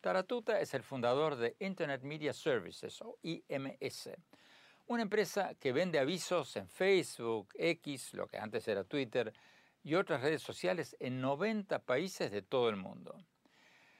Taratuta 0.00 0.60
es 0.60 0.72
el 0.72 0.82
fundador 0.82 1.36
de 1.36 1.56
Internet 1.58 2.02
Media 2.02 2.32
Services 2.32 3.02
o 3.02 3.18
IMS, 3.22 4.10
una 4.86 5.02
empresa 5.02 5.54
que 5.54 5.72
vende 5.72 5.98
avisos 5.98 6.56
en 6.56 6.68
Facebook, 6.68 7.48
X, 7.54 8.14
lo 8.14 8.26
que 8.26 8.38
antes 8.38 8.66
era 8.66 8.84
Twitter, 8.84 9.32
y 9.82 9.94
otras 9.94 10.22
redes 10.22 10.42
sociales 10.42 10.96
en 11.00 11.20
90 11.20 11.80
países 11.80 12.30
de 12.30 12.42
todo 12.42 12.68
el 12.68 12.76
mundo. 12.76 13.16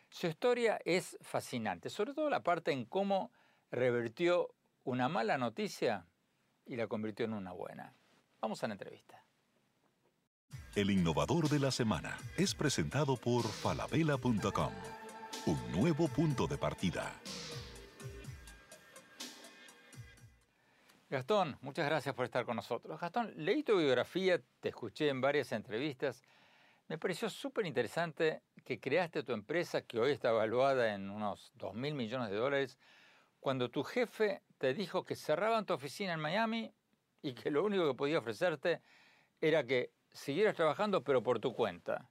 Su 0.08 0.26
historia 0.26 0.80
es 0.84 1.16
fascinante, 1.20 1.90
sobre 1.90 2.14
todo 2.14 2.28
la 2.28 2.42
parte 2.42 2.72
en 2.72 2.84
cómo 2.84 3.30
revertió 3.70 4.54
una 4.84 5.08
mala 5.08 5.38
noticia 5.38 6.06
y 6.66 6.76
la 6.76 6.86
convirtió 6.86 7.26
en 7.26 7.34
una 7.34 7.52
buena. 7.52 7.94
Vamos 8.40 8.62
a 8.64 8.68
la 8.68 8.74
entrevista. 8.74 9.24
El 10.76 10.88
innovador 10.92 11.48
de 11.48 11.58
la 11.58 11.72
semana 11.72 12.16
es 12.36 12.54
presentado 12.54 13.16
por 13.16 13.42
falabella.com, 13.42 14.72
un 15.46 15.72
nuevo 15.72 16.06
punto 16.06 16.46
de 16.46 16.58
partida. 16.58 17.12
Gastón, 21.08 21.58
muchas 21.60 21.86
gracias 21.86 22.14
por 22.14 22.24
estar 22.24 22.44
con 22.44 22.54
nosotros. 22.54 23.00
Gastón, 23.00 23.32
leí 23.36 23.64
tu 23.64 23.78
biografía, 23.78 24.40
te 24.60 24.68
escuché 24.68 25.08
en 25.08 25.20
varias 25.20 25.50
entrevistas. 25.50 26.22
Me 26.86 26.98
pareció 26.98 27.28
súper 27.28 27.66
interesante 27.66 28.42
que 28.64 28.78
creaste 28.78 29.24
tu 29.24 29.32
empresa, 29.32 29.82
que 29.82 29.98
hoy 29.98 30.12
está 30.12 30.30
evaluada 30.30 30.94
en 30.94 31.10
unos 31.10 31.50
2 31.56 31.74
mil 31.74 31.94
millones 31.94 32.30
de 32.30 32.36
dólares, 32.36 32.78
cuando 33.40 33.70
tu 33.70 33.82
jefe 33.82 34.42
te 34.56 34.72
dijo 34.72 35.04
que 35.04 35.16
cerraban 35.16 35.66
tu 35.66 35.74
oficina 35.74 36.12
en 36.12 36.20
Miami 36.20 36.72
y 37.22 37.34
que 37.34 37.50
lo 37.50 37.64
único 37.64 37.88
que 37.88 37.94
podía 37.94 38.18
ofrecerte 38.20 38.80
era 39.40 39.64
que 39.64 39.90
siguieras 40.12 40.56
trabajando, 40.56 41.02
pero 41.02 41.22
por 41.22 41.40
tu 41.40 41.54
cuenta. 41.54 42.08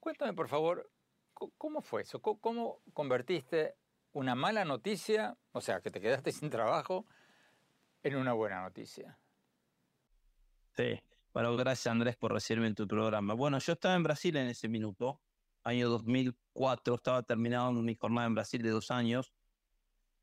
Cuéntame, 0.00 0.32
por 0.34 0.48
favor, 0.48 0.90
¿cómo 1.34 1.80
fue 1.80 2.02
eso? 2.02 2.20
¿Cómo 2.20 2.80
convertiste 2.92 3.76
una 4.16 4.34
mala 4.34 4.64
noticia, 4.64 5.36
o 5.52 5.60
sea, 5.60 5.80
que 5.82 5.90
te 5.90 6.00
quedaste 6.00 6.32
sin 6.32 6.48
trabajo, 6.50 7.06
en 8.02 8.16
una 8.16 8.32
buena 8.32 8.62
noticia. 8.62 9.18
Sí, 10.74 11.00
bueno, 11.34 11.56
gracias 11.56 11.90
Andrés 11.90 12.16
por 12.16 12.32
recibirme 12.32 12.68
en 12.68 12.74
tu 12.74 12.86
programa. 12.86 13.34
Bueno, 13.34 13.58
yo 13.58 13.74
estaba 13.74 13.94
en 13.94 14.02
Brasil 14.02 14.36
en 14.36 14.48
ese 14.48 14.68
minuto, 14.68 15.20
año 15.64 15.88
2004, 15.90 16.94
estaba 16.94 17.22
terminando 17.24 17.82
mi 17.82 17.94
jornada 17.94 18.26
en 18.26 18.34
Brasil 18.34 18.62
de 18.62 18.70
dos 18.70 18.90
años, 18.90 19.34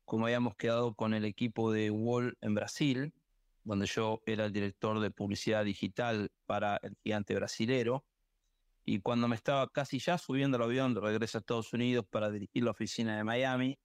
como 0.04 0.26
habíamos 0.26 0.56
quedado 0.56 0.94
con 0.94 1.14
el 1.14 1.24
equipo 1.24 1.70
de 1.70 1.90
Wall 1.90 2.36
en 2.40 2.54
Brasil, 2.54 3.14
donde 3.64 3.86
yo 3.86 4.22
era 4.26 4.44
el 4.44 4.52
director 4.52 5.00
de 5.00 5.10
publicidad 5.10 5.64
digital 5.64 6.30
para 6.46 6.78
el 6.82 6.96
gigante 7.02 7.34
brasilero. 7.34 8.04
Y 8.84 9.00
cuando 9.00 9.26
me 9.28 9.36
estaba 9.36 9.68
casi 9.70 9.98
ya 9.98 10.18
subiendo 10.18 10.58
el 10.58 10.62
avión 10.62 10.94
de 10.94 11.00
regreso 11.00 11.38
a 11.38 11.40
Estados 11.40 11.72
Unidos 11.72 12.06
para 12.08 12.30
dirigir 12.30 12.62
la 12.64 12.72
oficina 12.72 13.16
de 13.16 13.24
Miami, 13.24 13.78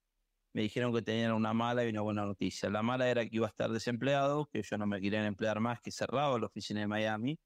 me 0.54 0.64
dijeron 0.64 0.94
que 0.94 1.02
tenían 1.02 1.32
una 1.32 1.54
mala 1.54 1.86
y 1.86 1.90
una 1.90 2.02
buena 2.02 2.26
noticia. 2.26 2.70
La 2.70 2.82
mala 2.82 3.10
era 3.10 3.24
que 3.24 3.36
iba 3.36 3.48
a 3.48 3.50
estar 3.50 3.72
desempleado, 3.72 4.48
que 4.48 4.62
yo 4.62 4.78
no 4.78 4.86
me 4.88 5.00
querían 5.00 5.26
emplear 5.26 5.60
más, 5.60 5.80
que 5.80 5.92
cerraba 5.92 6.38
la 6.38 6.48
oficina 6.48 6.82
de 6.82 6.88
Miami. 6.88 7.40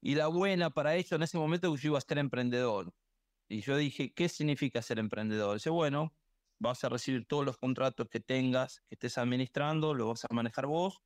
Y 0.00 0.14
la 0.14 0.28
buena 0.28 0.70
para 0.70 0.96
ellos 0.96 1.12
en 1.12 1.22
ese 1.22 1.36
momento 1.36 1.72
que 1.74 1.80
yo 1.80 1.88
iba 1.90 1.98
a 1.98 2.00
ser 2.00 2.18
emprendedor. 2.18 2.92
Y 3.48 3.60
yo 3.60 3.76
dije, 3.76 4.12
¿qué 4.14 4.28
significa 4.28 4.80
ser 4.80 4.98
emprendedor? 4.98 5.54
Dice, 5.54 5.70
bueno, 5.70 6.14
vas 6.62 6.84
a 6.84 6.88
recibir 6.88 7.26
todos 7.26 7.44
los 7.44 7.58
contratos 7.58 8.08
que 8.08 8.20
tengas, 8.20 8.80
que 8.88 8.94
estés 8.94 9.18
administrando, 9.18 9.94
los 9.94 10.08
vas 10.08 10.24
a 10.24 10.32
manejar 10.32 10.66
vos. 10.66 11.02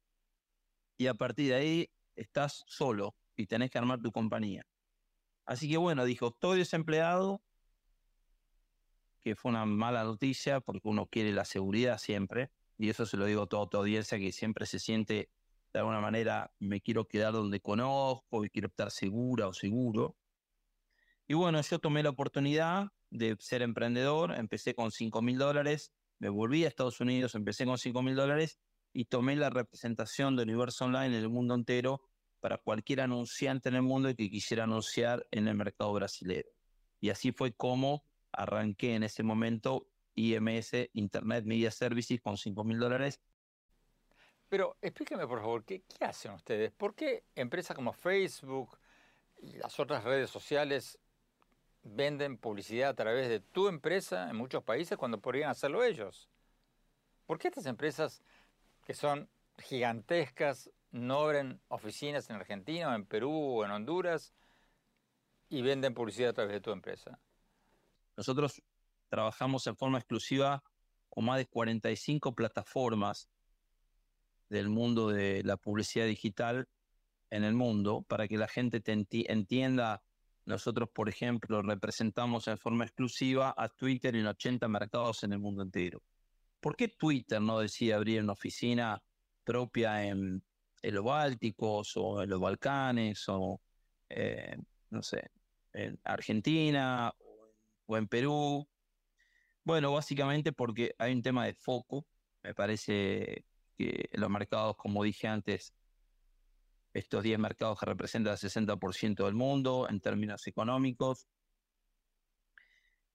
Y 0.99 1.07
a 1.07 1.15
partir 1.15 1.49
de 1.49 1.55
ahí 1.55 1.91
estás 2.15 2.63
solo 2.67 3.17
y 3.37 3.47
tenés 3.47 3.71
que 3.71 3.79
armar 3.79 4.01
tu 4.01 4.13
compañía. 4.13 4.67
Así 5.47 5.69
que 5.69 5.79
bueno, 5.79 6.05
dijo, 6.05 6.29
estoy 6.29 6.59
desempleado, 6.59 7.43
que 9.23 9.35
fue 9.35 9.51
una 9.51 9.65
mala 9.65 10.05
noticia 10.05 10.61
porque 10.61 10.89
uno 10.89 11.07
quiere 11.07 11.33
la 11.33 11.45
seguridad 11.45 11.99
siempre, 11.99 12.51
y 12.77 12.91
eso 12.91 13.07
se 13.07 13.17
lo 13.17 13.25
digo 13.25 13.43
a 13.43 13.47
toda 13.47 13.69
tu 13.69 13.79
audiencia 13.79 14.19
que 14.19 14.33
siempre 14.33 14.67
se 14.67 14.79
siente 14.79 15.31
de 15.73 15.81
alguna 15.81 16.01
manera, 16.01 16.53
me 16.59 16.81
quiero 16.81 17.07
quedar 17.07 17.33
donde 17.33 17.61
conozco 17.61 18.45
y 18.45 18.51
quiero 18.51 18.69
estar 18.69 18.91
segura 18.91 19.49
o 19.49 19.53
seguro. 19.53 20.17
Y 21.29 21.35
bueno, 21.35 21.61
yo 21.61 21.79
tomé 21.81 22.03
la 22.03 22.11
oportunidad 22.11 22.93
de 23.11 23.37
ser 23.41 23.63
emprendedor, 23.63 24.33
empecé 24.37 24.75
con 24.75 24.93
5 24.93 25.23
mil 25.23 25.39
dólares, 25.39 25.93
me 26.19 26.29
volví 26.29 26.65
a 26.65 26.69
Estados 26.69 27.01
Unidos, 27.01 27.35
empecé 27.35 27.67
con 27.67 27.79
5 27.79 28.03
mil 28.03 28.15
dólares 28.15 28.59
y 28.93 29.07
tomé 29.07 29.35
la 29.35 29.51
representación 29.51 30.37
de 30.37 30.45
Universo 30.45 30.85
Online 30.85 31.19
en 31.19 31.23
el 31.25 31.29
mundo 31.29 31.55
entero 31.55 32.01
para 32.41 32.59
cualquier 32.59 33.01
anunciante 33.01 33.69
en 33.69 33.75
el 33.75 33.83
mundo 33.83 34.09
que 34.15 34.31
quisiera 34.31 34.65
anunciar 34.65 35.27
en 35.33 35.49
el 35.49 35.57
mercado 35.57 35.93
brasileño. 35.93 36.45
Y 37.01 37.11
así 37.11 37.33
fue 37.33 37.53
como 37.53 38.05
arranqué 38.33 38.95
en 38.95 39.03
ese 39.03 39.23
momento 39.23 39.89
IMS, 40.15 40.91
Internet 40.93 41.45
Media 41.45 41.71
Services, 41.71 42.21
con 42.21 42.37
5 42.37 42.65
mil 42.65 42.79
dólares. 42.79 43.21
Pero 44.49 44.77
explíqueme, 44.81 45.27
por 45.27 45.41
favor, 45.41 45.65
¿qué, 45.65 45.83
¿qué 45.83 46.05
hacen 46.05 46.33
ustedes? 46.33 46.71
¿Por 46.71 46.95
qué 46.95 47.25
empresas 47.35 47.75
como 47.75 47.93
Facebook 47.93 48.79
y 49.39 49.57
las 49.57 49.79
otras 49.81 50.05
redes 50.05 50.31
sociales 50.31 50.99
venden 51.95 52.39
publicidad 52.39 52.91
a 52.91 52.95
través 52.95 53.29
de 53.29 53.41
tu 53.41 53.69
empresa 53.69 54.29
en 54.29 54.37
muchos 54.37 54.63
países 54.63 54.99
cuando 54.99 55.21
podrían 55.21 55.51
hacerlo 55.51 55.85
ellos? 55.85 56.29
¿Por 57.27 57.39
qué 57.39 57.49
estas 57.49 57.67
empresas 57.67 58.23
que 58.85 58.95
son 58.95 59.29
gigantescas 59.59 60.71
no 60.91 61.21
abren 61.21 61.61
oficinas 61.69 62.29
en 62.31 62.37
Argentina, 62.37 62.91
o 62.91 62.95
en 62.95 63.05
Perú 63.05 63.33
o 63.33 63.65
en 63.65 63.71
Honduras 63.71 64.33
y 65.49 65.63
venden 65.63 65.95
publicidad 65.95 66.31
a 66.31 66.35
través 66.35 66.53
de 66.53 66.61
tu 66.61 66.71
empresa? 66.71 67.21
Nosotros 68.17 68.63
trabajamos 69.09 69.67
en 69.67 69.77
forma 69.77 69.99
exclusiva 69.99 70.63
con 71.09 71.25
más 71.25 71.39
de 71.39 71.47
45 71.47 72.35
plataformas 72.35 73.29
del 74.49 74.69
mundo 74.69 75.09
de 75.09 75.43
la 75.45 75.57
publicidad 75.57 76.07
digital 76.07 76.69
en 77.31 77.45
el 77.45 77.55
mundo 77.55 78.03
para 78.03 78.29
que 78.29 78.37
la 78.37 78.49
gente 78.49 78.83
entienda. 78.85 80.03
Nosotros, 80.47 80.89
por 80.91 81.09
ejemplo, 81.09 81.61
representamos 81.61 82.47
en 82.47 82.57
forma 82.57 82.85
exclusiva 82.85 83.53
a 83.57 83.69
Twitter 83.69 84.15
en 84.15 84.29
80 84.29 84.69
mercados 84.69 85.25
en 85.25 85.33
el 85.33 85.41
mundo 85.41 85.63
entero. 85.63 86.01
¿Por 86.61 86.77
qué 86.77 86.89
Twitter 86.89 87.43
no 87.43 87.59
decide 87.59 87.95
abrir 87.95 88.23
una 88.23 88.33
oficina 88.33 89.03
propia 89.45 90.07
en, 90.07 90.43
los 90.83 91.05
Bálticos 91.05 91.97
o 91.97 92.23
en 92.23 92.31
los 92.31 92.41
Balcanes 92.41 93.25
o, 93.29 93.61
eh, 94.09 94.57
no 94.91 95.03
sé, 95.03 95.31
en 95.73 95.99
Argentina 96.05 97.13
o 97.87 97.97
en 97.97 98.07
Perú? 98.07 98.69
Bueno, 99.65 99.93
básicamente 99.93 100.53
porque 100.53 100.95
hay 100.97 101.13
un 101.13 101.23
tema 101.23 101.45
de 101.45 101.55
foco. 101.55 102.07
Me 102.45 102.55
parece 102.55 103.45
que 103.77 104.09
los 104.13 104.31
mercados, 104.31 104.77
como 104.77 105.03
dije 105.03 105.27
antes, 105.27 105.75
estos 106.97 107.23
10 107.23 107.39
mercados 107.39 107.79
que 107.79 107.87
representan 107.87 108.33
el 108.33 108.39
60% 108.39 109.25
del 109.25 109.35
mundo 109.35 109.87
en 109.89 110.01
términos 110.01 110.47
económicos, 110.47 111.27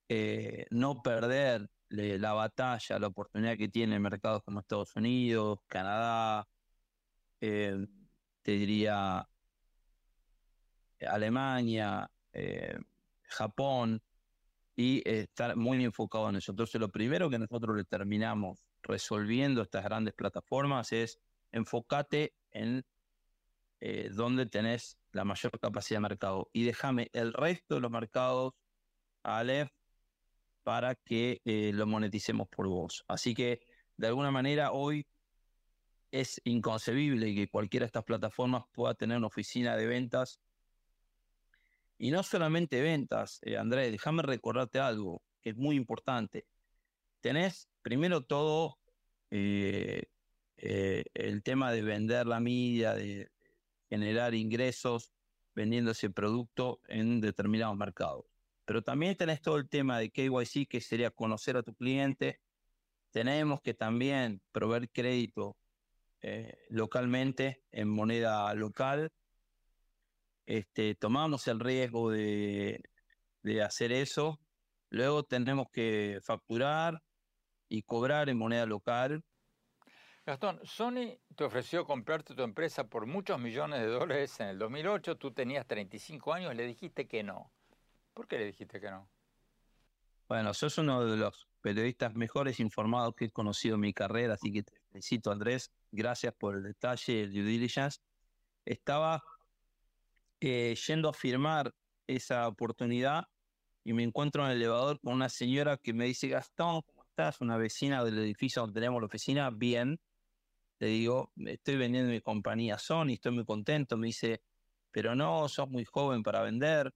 eh, 0.08 0.66
no 0.70 1.02
perder 1.02 1.70
la 1.90 2.34
batalla, 2.34 3.00
la 3.00 3.08
oportunidad 3.08 3.58
que 3.58 3.68
tienen 3.70 4.02
mercados 4.02 4.44
como 4.44 4.60
Estados 4.60 4.96
Unidos, 4.96 5.60
Canadá, 5.68 6.48
eh, 7.42 7.88
te 8.42 8.52
diría 8.52 9.28
Alemania, 11.00 12.10
eh, 12.34 12.78
Japón, 13.24 14.02
y 14.76 15.02
estar 15.08 15.56
muy 15.56 15.84
enfocado 15.84 16.30
en 16.30 16.38
eso. 16.38 16.52
Entonces, 16.52 16.80
lo 16.80 16.90
primero 16.90 17.30
que 17.30 17.40
nosotros 17.40 17.76
le 17.76 17.84
terminamos 17.84 18.64
resolviendo 18.84 19.62
estas 19.62 19.84
grandes 19.84 20.14
plataformas 20.14 20.92
es 20.92 21.20
enfócate 21.52 22.34
en 22.52 22.86
eh, 23.84 24.10
dónde 24.14 24.46
tenés 24.46 25.00
la 25.12 25.26
mayor 25.26 25.60
capacidad 25.60 25.98
de 25.98 26.02
mercado 26.02 26.52
y 26.54 26.66
déjame 26.66 27.10
el 27.14 27.34
resto 27.34 27.74
de 27.76 27.82
los 27.82 27.90
mercados 27.90 28.54
a 29.24 29.40
Aleph 29.40 29.72
para 30.62 30.94
que 30.94 31.42
eh, 31.46 31.72
lo 31.74 31.88
moneticemos 31.88 32.48
por 32.48 32.68
vos. 32.68 33.04
Así 33.08 33.34
que, 33.34 33.62
de 33.98 34.08
alguna 34.08 34.30
manera, 34.30 34.72
hoy 34.72 35.08
es 36.12 36.40
inconcebible 36.44 37.34
que 37.34 37.48
cualquiera 37.50 37.86
de 37.86 37.88
estas 37.88 38.04
plataformas 38.04 38.66
pueda 38.72 38.94
tener 38.94 39.18
una 39.18 39.26
oficina 39.26 39.76
de 39.76 39.88
ventas 39.88 40.40
y 41.98 42.12
no 42.12 42.22
solamente 42.22 42.82
ventas, 42.82 43.40
eh, 43.42 43.58
Andrés, 43.58 43.92
déjame 43.92 44.22
recordarte 44.22 44.80
algo 44.80 45.24
que 45.42 45.50
es 45.52 45.58
muy 45.58 45.76
importante. 45.76 46.46
Tenés 47.20 47.68
primero 47.82 48.22
todo 48.22 48.78
el 49.32 50.08
tema 51.44 51.72
de 51.72 51.82
vender 51.82 52.28
la 52.28 52.40
media, 52.40 52.94
de 52.94 53.31
generar 53.92 54.34
ingresos 54.34 55.12
vendiendo 55.54 55.92
ese 55.92 56.10
producto 56.10 56.80
en 56.88 57.22
determinados 57.22 57.78
mercados. 57.78 58.26
Pero 58.66 58.82
también 58.82 59.16
tenés 59.16 59.40
todo 59.40 59.58
el 59.58 59.70
tema 59.70 60.00
de 60.00 60.10
KYC, 60.10 60.68
que 60.68 60.82
sería 60.82 61.12
conocer 61.12 61.58
a 61.58 61.62
tu 61.62 61.76
cliente. 61.76 62.40
Tenemos 63.12 63.62
que 63.62 63.76
también 63.76 64.42
proveer 64.52 64.90
crédito 64.90 65.56
localmente 66.70 67.64
en 67.72 67.90
moneda 67.90 68.54
local 68.56 69.12
este, 70.52 70.96
tomamos 70.96 71.48
el 71.48 71.62
riesgo 71.62 72.12
de, 72.12 72.84
hacer 73.64 73.94
eso. 73.94 74.40
Luego 74.90 75.24
tenemos 75.24 75.68
que 75.72 76.20
facturar 76.24 77.02
y 77.70 77.84
cobrar 77.84 78.28
en 78.28 78.38
moneda 78.38 78.66
local. 78.66 79.24
Gastón, 80.24 80.60
Sony 80.64 81.18
te 81.36 81.44
ofreció 81.44 81.84
comprarte 81.86 82.36
tu 82.36 82.44
empresa 82.44 82.88
por 82.88 83.08
muchos 83.08 83.40
millones 83.40 83.80
de 83.80 83.88
dólares 83.88 84.40
en 84.40 84.50
el 84.50 84.60
2008, 84.60 85.18
tú 85.18 85.32
tenías 85.32 85.66
35 85.66 86.34
años, 86.34 86.56
le 86.56 86.68
dijiste 86.68 87.08
que 87.08 87.24
no. 87.24 87.52
¿Por 88.14 88.28
qué 88.28 88.38
le 88.38 88.46
dijiste 88.46 88.80
que 88.80 88.92
no? 88.92 89.10
Bueno, 90.28 90.54
sos 90.54 90.78
uno 90.78 91.04
de 91.04 91.18
los 91.18 91.48
periodistas 91.62 92.14
mejores 92.14 92.60
informados 92.60 93.16
que 93.16 93.26
he 93.26 93.32
conocido 93.32 93.76
en 93.76 93.82
mi 93.82 93.94
carrera, 93.94 94.36
así 94.36 94.52
que 94.52 94.62
te 94.62 94.74
felicito 94.92 95.32
Andrés, 95.32 95.72
gracias 95.92 96.34
por 96.36 96.56
el 96.56 96.64
detalle, 96.64 97.24
el 97.24 97.34
due 97.34 97.44
diligence. 97.44 98.00
Estaba 98.64 99.24
eh, 100.40 100.76
yendo 100.88 101.10
a 101.10 101.14
firmar 101.14 101.74
esa 102.06 102.48
oportunidad 102.48 103.26
y 103.84 103.94
me 103.94 104.04
encuentro 104.04 104.46
en 104.46 104.52
el 104.52 104.58
elevador 104.58 105.00
con 105.00 105.14
una 105.14 105.30
señora 105.30 105.78
que 105.78 105.94
me 105.94 106.06
dice, 106.06 106.28
Gastón, 106.28 106.84
¿cómo 106.84 107.04
estás? 107.04 107.42
Una 107.42 107.58
vecina 107.58 108.04
del 108.04 108.20
edificio 108.20 108.62
donde 108.62 108.80
tenemos 108.80 109.02
la 109.02 109.08
oficina, 109.08 109.50
bien. 109.50 110.00
Le 110.82 110.88
digo, 110.88 111.32
estoy 111.46 111.78
vendiendo 111.78 112.12
mi 112.12 112.22
compañía 112.22 112.80
Sony, 112.80 113.12
estoy 113.12 113.32
muy 113.34 113.46
contento. 113.46 113.98
Me 113.98 114.08
dice, 114.08 114.42
pero 114.90 115.16
no, 115.16 115.48
sos 115.48 115.70
muy 115.70 115.86
joven 115.86 116.24
para 116.24 116.42
vender. 116.42 116.92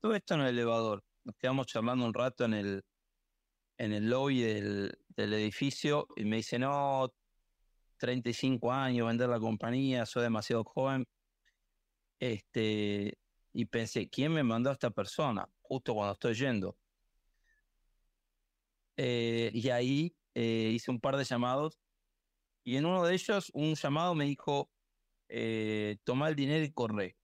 Todo 0.00 0.16
esto 0.16 0.34
en 0.34 0.40
el 0.40 0.48
elevador. 0.48 1.04
Nos 1.22 1.36
quedamos 1.36 1.68
charlando 1.68 2.04
un 2.04 2.12
rato 2.12 2.44
en 2.46 2.54
el, 2.54 2.84
en 3.76 3.92
el 3.92 4.10
lobby 4.10 4.40
del, 4.40 4.98
del 5.10 5.34
edificio 5.34 6.08
y 6.16 6.24
me 6.24 6.38
dice, 6.38 6.58
no, 6.58 7.14
35 7.98 8.72
años, 8.72 9.06
vender 9.06 9.28
la 9.28 9.38
compañía, 9.38 10.04
soy 10.04 10.24
demasiado 10.24 10.64
joven. 10.64 11.06
Este, 12.18 13.18
y 13.52 13.64
pensé, 13.66 14.08
¿quién 14.08 14.32
me 14.32 14.42
mandó 14.42 14.70
a 14.70 14.72
esta 14.72 14.90
persona? 14.90 15.48
Justo 15.62 15.94
cuando 15.94 16.14
estoy 16.14 16.34
yendo. 16.34 16.76
Eh, 18.96 19.52
y 19.54 19.68
ahí 19.68 20.16
eh, 20.34 20.72
hice 20.74 20.90
un 20.90 20.98
par 20.98 21.16
de 21.16 21.22
llamados 21.22 21.78
y 22.68 22.76
en 22.76 22.84
uno 22.84 23.02
de 23.02 23.14
ellos 23.14 23.50
un 23.54 23.74
llamado 23.76 24.14
me 24.14 24.26
dijo, 24.26 24.70
eh, 25.30 25.96
toma 26.04 26.28
el 26.28 26.36
dinero 26.36 26.62
y 26.62 26.70
corre. 26.70 27.16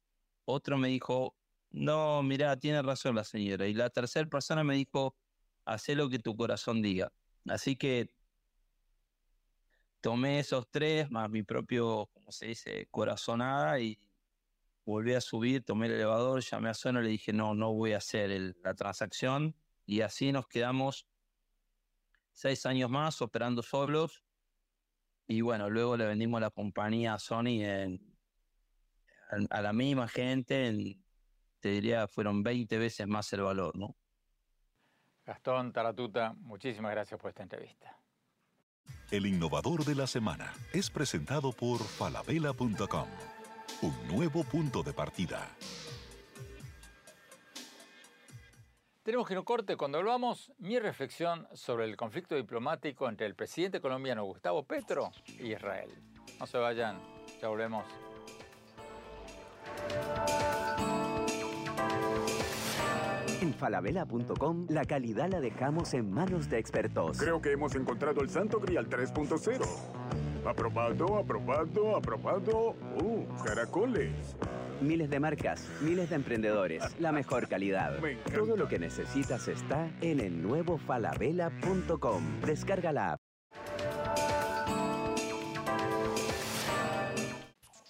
Otro 0.46 0.78
me 0.78 0.88
dijo, 0.88 1.36
no, 1.70 2.22
mira, 2.22 2.58
tiene 2.58 2.80
razón 2.80 3.14
la 3.14 3.24
señora. 3.24 3.66
Y 3.66 3.74
la 3.74 3.90
tercera 3.90 4.26
persona 4.26 4.64
me 4.64 4.74
dijo, 4.74 5.14
haz 5.66 5.86
lo 5.90 6.08
que 6.08 6.18
tu 6.18 6.34
corazón 6.34 6.80
diga. 6.80 7.12
Así 7.46 7.76
que 7.76 8.08
tomé 10.00 10.38
esos 10.38 10.66
tres, 10.70 11.10
más 11.10 11.28
mi 11.28 11.42
propio, 11.42 12.08
¿cómo 12.14 12.32
se 12.32 12.46
dice?, 12.46 12.88
corazonada 12.90 13.78
y 13.80 13.98
volví 14.86 15.12
a 15.12 15.20
subir, 15.20 15.62
tomé 15.62 15.88
el 15.88 15.92
elevador, 15.92 16.42
llamé 16.42 16.70
a 16.70 16.74
Sono 16.74 17.02
y 17.02 17.04
le 17.04 17.10
dije, 17.10 17.34
no, 17.34 17.54
no 17.54 17.70
voy 17.74 17.92
a 17.92 17.98
hacer 17.98 18.54
la 18.62 18.72
transacción. 18.72 19.54
Y 19.84 20.00
así 20.00 20.32
nos 20.32 20.48
quedamos 20.48 21.06
seis 22.32 22.64
años 22.64 22.88
más 22.88 23.20
operando 23.20 23.62
solos. 23.62 24.24
Y 25.26 25.40
bueno, 25.40 25.70
luego 25.70 25.96
le 25.96 26.06
vendimos 26.06 26.40
la 26.40 26.50
compañía 26.50 27.14
a 27.14 27.18
Sony 27.18 27.62
en, 27.62 28.00
a, 29.50 29.62
la 29.62 29.72
misma 29.72 30.06
gente, 30.08 30.98
te 31.60 31.68
diría, 31.70 32.06
fueron 32.06 32.42
20 32.42 32.78
veces 32.78 33.06
más 33.06 33.32
el 33.32 33.42
valor, 33.42 33.76
¿no? 33.76 33.96
Gastón 35.24 35.72
Taratuta, 35.72 36.34
muchísimas 36.36 36.92
gracias 36.92 37.18
por 37.18 37.30
esta 37.30 37.42
entrevista. 37.42 37.98
El 39.10 39.24
innovador 39.24 39.84
de 39.84 39.94
la 39.94 40.06
semana 40.06 40.52
es 40.74 40.90
presentado 40.90 41.52
por 41.52 41.78
falabella.com 41.78 43.08
un 43.82 44.08
nuevo 44.08 44.44
punto 44.44 44.82
de 44.82 44.92
partida. 44.92 45.48
Tenemos 49.04 49.28
que 49.28 49.34
no 49.34 49.44
corte 49.44 49.76
cuando 49.76 49.98
hablamos 49.98 50.50
mi 50.58 50.78
reflexión 50.78 51.46
sobre 51.52 51.84
el 51.84 51.94
conflicto 51.94 52.36
diplomático 52.36 53.06
entre 53.06 53.26
el 53.26 53.34
presidente 53.34 53.78
colombiano 53.78 54.24
Gustavo 54.24 54.62
Petro 54.62 55.10
y 55.26 55.52
Israel. 55.52 55.90
No 56.40 56.46
se 56.46 56.56
vayan, 56.56 56.98
ya 57.38 57.48
volvemos. 57.48 57.84
En 63.42 63.52
falabella.com 63.52 64.68
la 64.70 64.86
calidad 64.86 65.28
la 65.28 65.40
dejamos 65.40 65.92
en 65.92 66.10
manos 66.10 66.48
de 66.48 66.58
expertos. 66.58 67.18
Creo 67.18 67.42
que 67.42 67.52
hemos 67.52 67.74
encontrado 67.74 68.22
el 68.22 68.30
Santo 68.30 68.58
Grial 68.58 68.88
3.0 68.88 69.66
Aprobado, 70.46 71.18
aprobado, 71.18 71.96
aprobado. 71.96 72.74
¡Uh, 73.02 73.26
caracoles! 73.44 74.34
Miles 74.80 75.08
de 75.08 75.20
marcas, 75.20 75.68
miles 75.80 76.10
de 76.10 76.16
emprendedores, 76.16 76.82
la 76.98 77.12
mejor 77.12 77.48
calidad. 77.48 77.98
Todo 78.34 78.56
lo 78.56 78.68
que 78.68 78.78
necesitas 78.78 79.48
está 79.48 79.90
en 80.00 80.20
el 80.20 80.42
nuevo 80.42 80.78
falabella.com. 80.78 82.40
Descarga 82.40 82.92
la 82.92 83.12
app. 83.12 83.20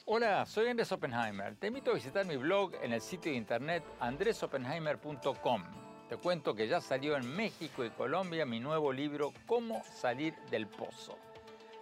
Hola, 0.07 0.47
soy 0.47 0.69
Andrés 0.69 0.93
Oppenheimer. 0.93 1.57
Te 1.57 1.69
invito 1.69 1.91
a 1.91 1.95
visitar 1.95 2.27
mi 2.27 2.37
blog 2.37 2.75
en 2.83 2.93
el 2.93 3.01
sitio 3.01 3.33
de 3.33 3.39
internet 3.39 3.83
andresoppenheimer.com. 4.01 5.65
Te 6.09 6.17
cuento 6.19 6.55
que 6.55 6.69
ya 6.69 6.81
salió 6.81 7.17
en 7.17 7.35
México 7.35 7.85
y 7.85 7.91
Colombia 7.91 8.45
mi 8.45 8.61
nuevo 8.61 8.93
libro 8.93 9.33
Cómo 9.47 9.83
salir 9.85 10.35
del 10.51 10.67
pozo 10.67 11.19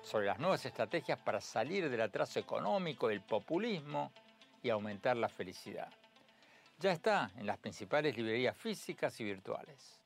sobre 0.03 0.26
las 0.26 0.38
nuevas 0.38 0.64
estrategias 0.64 1.18
para 1.18 1.40
salir 1.40 1.88
del 1.90 2.00
atraso 2.00 2.38
económico, 2.38 3.09
del 3.09 3.20
populismo 3.20 4.12
y 4.62 4.70
aumentar 4.70 5.16
la 5.16 5.28
felicidad. 5.28 5.92
Ya 6.78 6.92
está 6.92 7.30
en 7.36 7.46
las 7.46 7.58
principales 7.58 8.16
librerías 8.16 8.56
físicas 8.56 9.18
y 9.20 9.24
virtuales. 9.24 9.98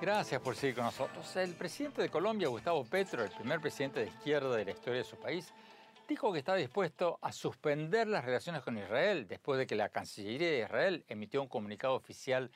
Gracias 0.00 0.40
por 0.40 0.54
seguir 0.54 0.76
con 0.76 0.84
nosotros. 0.84 1.34
El 1.36 1.54
presidente 1.54 2.02
de 2.02 2.08
Colombia, 2.08 2.46
Gustavo 2.46 2.84
Petro, 2.84 3.24
el 3.24 3.30
primer 3.30 3.60
presidente 3.60 4.00
de 4.00 4.06
izquierda 4.06 4.54
de 4.54 4.64
la 4.64 4.70
historia 4.70 4.98
de 4.98 5.04
su 5.04 5.16
país, 5.16 5.52
dijo 6.08 6.32
que 6.32 6.38
está 6.38 6.54
dispuesto 6.54 7.18
a 7.20 7.32
suspender 7.32 8.06
las 8.06 8.24
relaciones 8.24 8.62
con 8.62 8.78
Israel 8.78 9.26
después 9.26 9.58
de 9.58 9.66
que 9.66 9.74
la 9.74 9.88
Cancillería 9.88 10.50
de 10.50 10.60
Israel 10.60 11.04
emitió 11.08 11.42
un 11.42 11.48
comunicado 11.48 11.94
oficial 11.94 12.50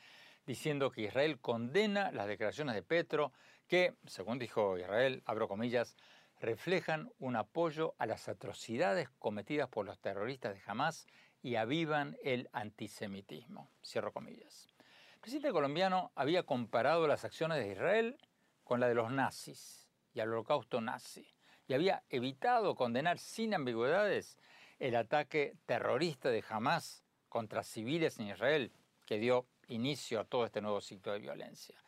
diciendo 0.46 0.90
que 0.90 1.02
Israel 1.02 1.40
condena 1.40 2.12
las 2.12 2.28
declaraciones 2.28 2.76
de 2.76 2.82
Petro 2.82 3.32
que, 3.72 3.94
según 4.06 4.38
dijo 4.38 4.76
Israel, 4.76 5.22
abro 5.24 5.48
comillas, 5.48 5.96
reflejan 6.42 7.10
un 7.18 7.36
apoyo 7.36 7.94
a 7.96 8.04
las 8.04 8.28
atrocidades 8.28 9.08
cometidas 9.18 9.66
por 9.66 9.86
los 9.86 9.98
terroristas 9.98 10.52
de 10.52 10.60
Hamas 10.66 11.06
y 11.40 11.54
avivan 11.54 12.18
el 12.22 12.50
antisemitismo. 12.52 13.70
El 13.94 15.20
presidente 15.22 15.52
colombiano 15.52 16.12
había 16.14 16.42
comparado 16.42 17.06
las 17.06 17.24
acciones 17.24 17.64
de 17.64 17.72
Israel 17.72 18.18
con 18.62 18.78
la 18.78 18.88
de 18.88 18.94
los 18.94 19.10
nazis 19.10 19.88
y 20.12 20.20
al 20.20 20.28
holocausto 20.28 20.82
nazi 20.82 21.26
y 21.66 21.72
había 21.72 22.02
evitado 22.10 22.74
condenar 22.74 23.18
sin 23.18 23.54
ambigüedades 23.54 24.36
el 24.80 24.96
ataque 24.96 25.56
terrorista 25.64 26.28
de 26.28 26.44
Hamas 26.46 27.04
contra 27.30 27.62
civiles 27.62 28.18
en 28.18 28.26
Israel 28.26 28.70
que 29.06 29.16
dio 29.16 29.46
inicio 29.68 30.20
a 30.20 30.24
todo 30.24 30.44
este 30.44 30.60
nuevo 30.60 30.82
ciclo 30.82 31.14
de 31.14 31.20
violencia. 31.20 31.81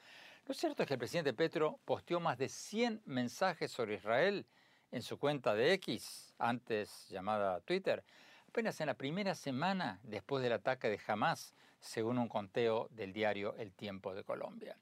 Lo 0.46 0.52
cierto 0.52 0.82
es 0.82 0.88
que 0.88 0.94
el 0.94 0.98
presidente 0.98 1.32
Petro 1.32 1.80
posteó 1.86 2.20
más 2.20 2.36
de 2.36 2.50
100 2.50 3.00
mensajes 3.06 3.70
sobre 3.70 3.94
Israel 3.94 4.44
en 4.90 5.00
su 5.00 5.18
cuenta 5.18 5.54
de 5.54 5.72
X, 5.72 6.34
antes 6.38 7.08
llamada 7.08 7.62
Twitter, 7.62 8.04
apenas 8.46 8.78
en 8.80 8.88
la 8.88 8.94
primera 8.94 9.34
semana 9.34 10.00
después 10.02 10.42
del 10.42 10.52
ataque 10.52 10.90
de 10.90 11.00
Hamas, 11.06 11.54
según 11.80 12.18
un 12.18 12.28
conteo 12.28 12.88
del 12.90 13.14
diario 13.14 13.54
El 13.56 13.72
Tiempo 13.72 14.14
de 14.14 14.22
Colombia. 14.22 14.76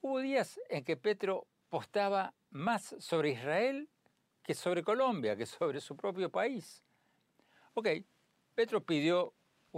Hubo 0.00 0.18
días 0.18 0.60
en 0.68 0.82
que 0.82 0.96
Petro 0.96 1.46
postaba 1.68 2.34
más 2.50 2.96
sobre 2.98 3.30
Israel 3.30 3.88
que 4.42 4.54
sobre 4.54 4.82
Colombia, 4.82 5.36
que 5.36 5.46
sobre 5.46 5.80
su 5.80 5.96
propio 5.96 6.28
país. 6.28 6.82
Ok, 7.74 7.88
Petro 8.56 8.80
pidió 8.80 9.32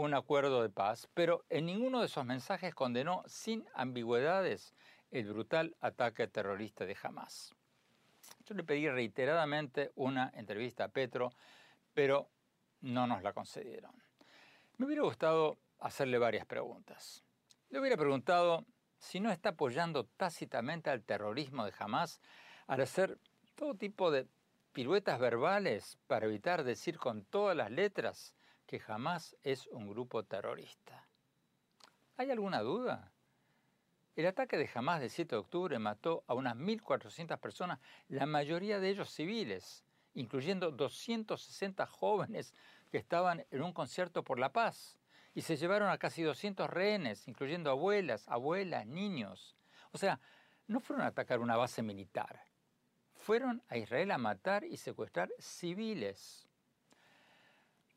un 0.05 0.15
acuerdo 0.15 0.63
de 0.63 0.71
paz, 0.71 1.09
pero 1.13 1.45
en 1.49 1.67
ninguno 1.67 1.99
de 1.99 2.07
esos 2.07 2.25
mensajes 2.25 2.73
condenó 2.73 3.25
sin 3.27 3.67
ambigüedades 3.75 4.73
el 5.11 5.27
brutal 5.27 5.77
ataque 5.81 6.29
terrorista 6.29 6.87
de 6.87 6.97
Hamas. 7.03 7.53
Yo 8.45 8.55
le 8.55 8.63
pedí 8.63 8.89
reiteradamente 8.89 9.91
una 9.97 10.31
entrevista 10.37 10.85
a 10.85 10.89
Petro, 10.89 11.33
pero 11.95 12.31
no 12.81 13.09
nos 13.09 13.25
la 13.25 13.33
concedieron. 13.33 13.91
Me 14.77 14.87
hubiera 14.87 15.03
gustado 15.03 15.59
hacerle 15.81 16.19
varias 16.19 16.47
preguntas. 16.47 17.25
Le 17.69 17.81
hubiera 17.81 17.97
preguntado 17.97 18.67
si 18.99 19.19
no 19.19 19.33
está 19.33 19.49
apoyando 19.49 20.05
tácitamente 20.17 20.91
al 20.91 21.03
terrorismo 21.03 21.65
de 21.65 21.73
Hamas 21.77 22.21
al 22.69 22.83
hacer 22.83 23.19
todo 23.57 23.75
tipo 23.75 24.13
de 24.13 24.29
piruetas 24.73 25.19
verbales 25.19 25.99
para 26.07 26.27
evitar 26.27 26.63
decir 26.63 26.99
con 26.99 27.25
todas 27.25 27.57
las 27.57 27.73
letras 27.73 28.38
que 28.69 28.79
jamás 28.79 29.35
es 29.43 29.67
un 29.69 29.89
grupo 29.89 30.25
terrorista. 30.25 31.09
¿Hay 32.19 32.31
alguna 32.31 32.61
duda? 32.61 33.11
El 34.15 34.27
ataque 34.27 34.59
de 34.59 34.69
Hamas 34.75 35.01
del 35.01 35.09
7 35.09 35.35
de 35.35 35.41
octubre 35.41 35.79
mató 35.79 36.23
a 36.27 36.35
unas 36.35 36.55
1.400 36.55 37.39
personas, 37.39 37.81
la 38.09 38.27
mayoría 38.27 38.79
de 38.79 38.91
ellos 38.91 39.09
civiles, 39.09 39.85
incluyendo 40.13 40.71
260 40.71 41.87
jóvenes 41.87 42.53
que 42.91 42.99
estaban 42.99 43.47
en 43.51 43.63
un 43.63 43.73
concierto 43.73 44.23
por 44.23 44.39
la 44.39 44.53
paz. 44.53 44.99
Y 45.35 45.43
se 45.43 45.57
llevaron 45.57 45.89
a 45.89 45.99
casi 45.99 46.23
200 46.23 46.69
rehenes, 46.69 47.27
incluyendo 47.27 47.71
abuelas, 47.71 48.29
abuelas, 48.29 48.87
niños. 48.87 49.57
O 49.93 49.99
sea, 49.99 50.21
no 50.67 50.81
fueron 50.81 51.07
a 51.07 51.09
atacar 51.09 51.41
una 51.41 51.57
base 51.57 51.83
militar. 51.83 52.43
Fueron 53.15 53.63
a 53.69 53.79
Israel 53.79 54.11
a 54.11 54.19
matar 54.19 54.65
y 54.65 54.77
secuestrar 54.77 55.31
civiles. 55.39 56.48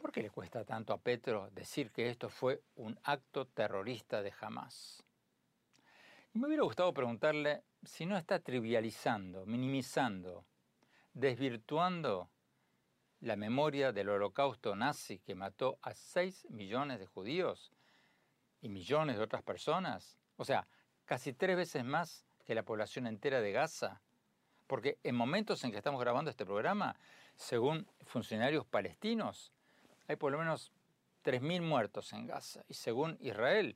¿Por 0.02 0.12
qué 0.12 0.24
le 0.24 0.32
cuesta 0.32 0.66
tanto 0.66 0.94
a 0.94 0.98
Petro 0.98 1.52
decir 1.52 1.92
que 1.92 2.10
esto 2.10 2.28
fue 2.28 2.64
un 2.76 3.00
acto 3.04 3.46
terrorista 3.46 4.24
de 4.24 4.34
Hamas? 4.42 5.04
Y 6.34 6.40
me 6.40 6.48
hubiera 6.48 6.64
gustado 6.64 6.92
preguntarle 6.92 7.64
si 7.84 8.08
no 8.08 8.18
está 8.18 8.40
trivializando, 8.40 9.46
minimizando, 9.46 10.44
desvirtuando 11.14 12.32
la 13.20 13.36
memoria 13.36 13.92
del 13.92 14.10
holocausto 14.10 14.76
nazi 14.76 15.20
que 15.20 15.36
mató 15.36 15.78
a 15.84 15.94
6 15.94 16.48
millones 16.50 17.00
de 17.00 17.06
judíos 17.06 17.72
y 18.60 18.70
millones 18.70 19.18
de 19.18 19.24
otras 19.24 19.44
personas, 19.44 20.18
o 20.36 20.46
sea, 20.46 20.68
casi 21.06 21.32
tres 21.32 21.56
veces 21.56 21.86
más 21.86 22.26
que 22.44 22.56
la 22.56 22.64
población 22.64 23.06
entera 23.06 23.40
de 23.40 23.52
Gaza. 23.52 24.02
Porque 24.66 24.98
en 25.04 25.16
momentos 25.16 25.64
en 25.64 25.72
que 25.72 25.78
estamos 25.78 26.02
grabando 26.02 26.32
este 26.32 26.46
programa, 26.46 26.96
según 27.36 27.86
funcionarios 28.06 28.66
palestinos, 28.66 29.52
hay 30.08 30.16
por 30.16 30.32
lo 30.32 30.38
menos 30.38 30.72
3.000 31.24 31.62
muertos 31.62 32.14
en 32.14 32.28
Gaza. 32.28 32.64
Y 32.68 32.74
según 32.74 33.18
Israel, 33.20 33.76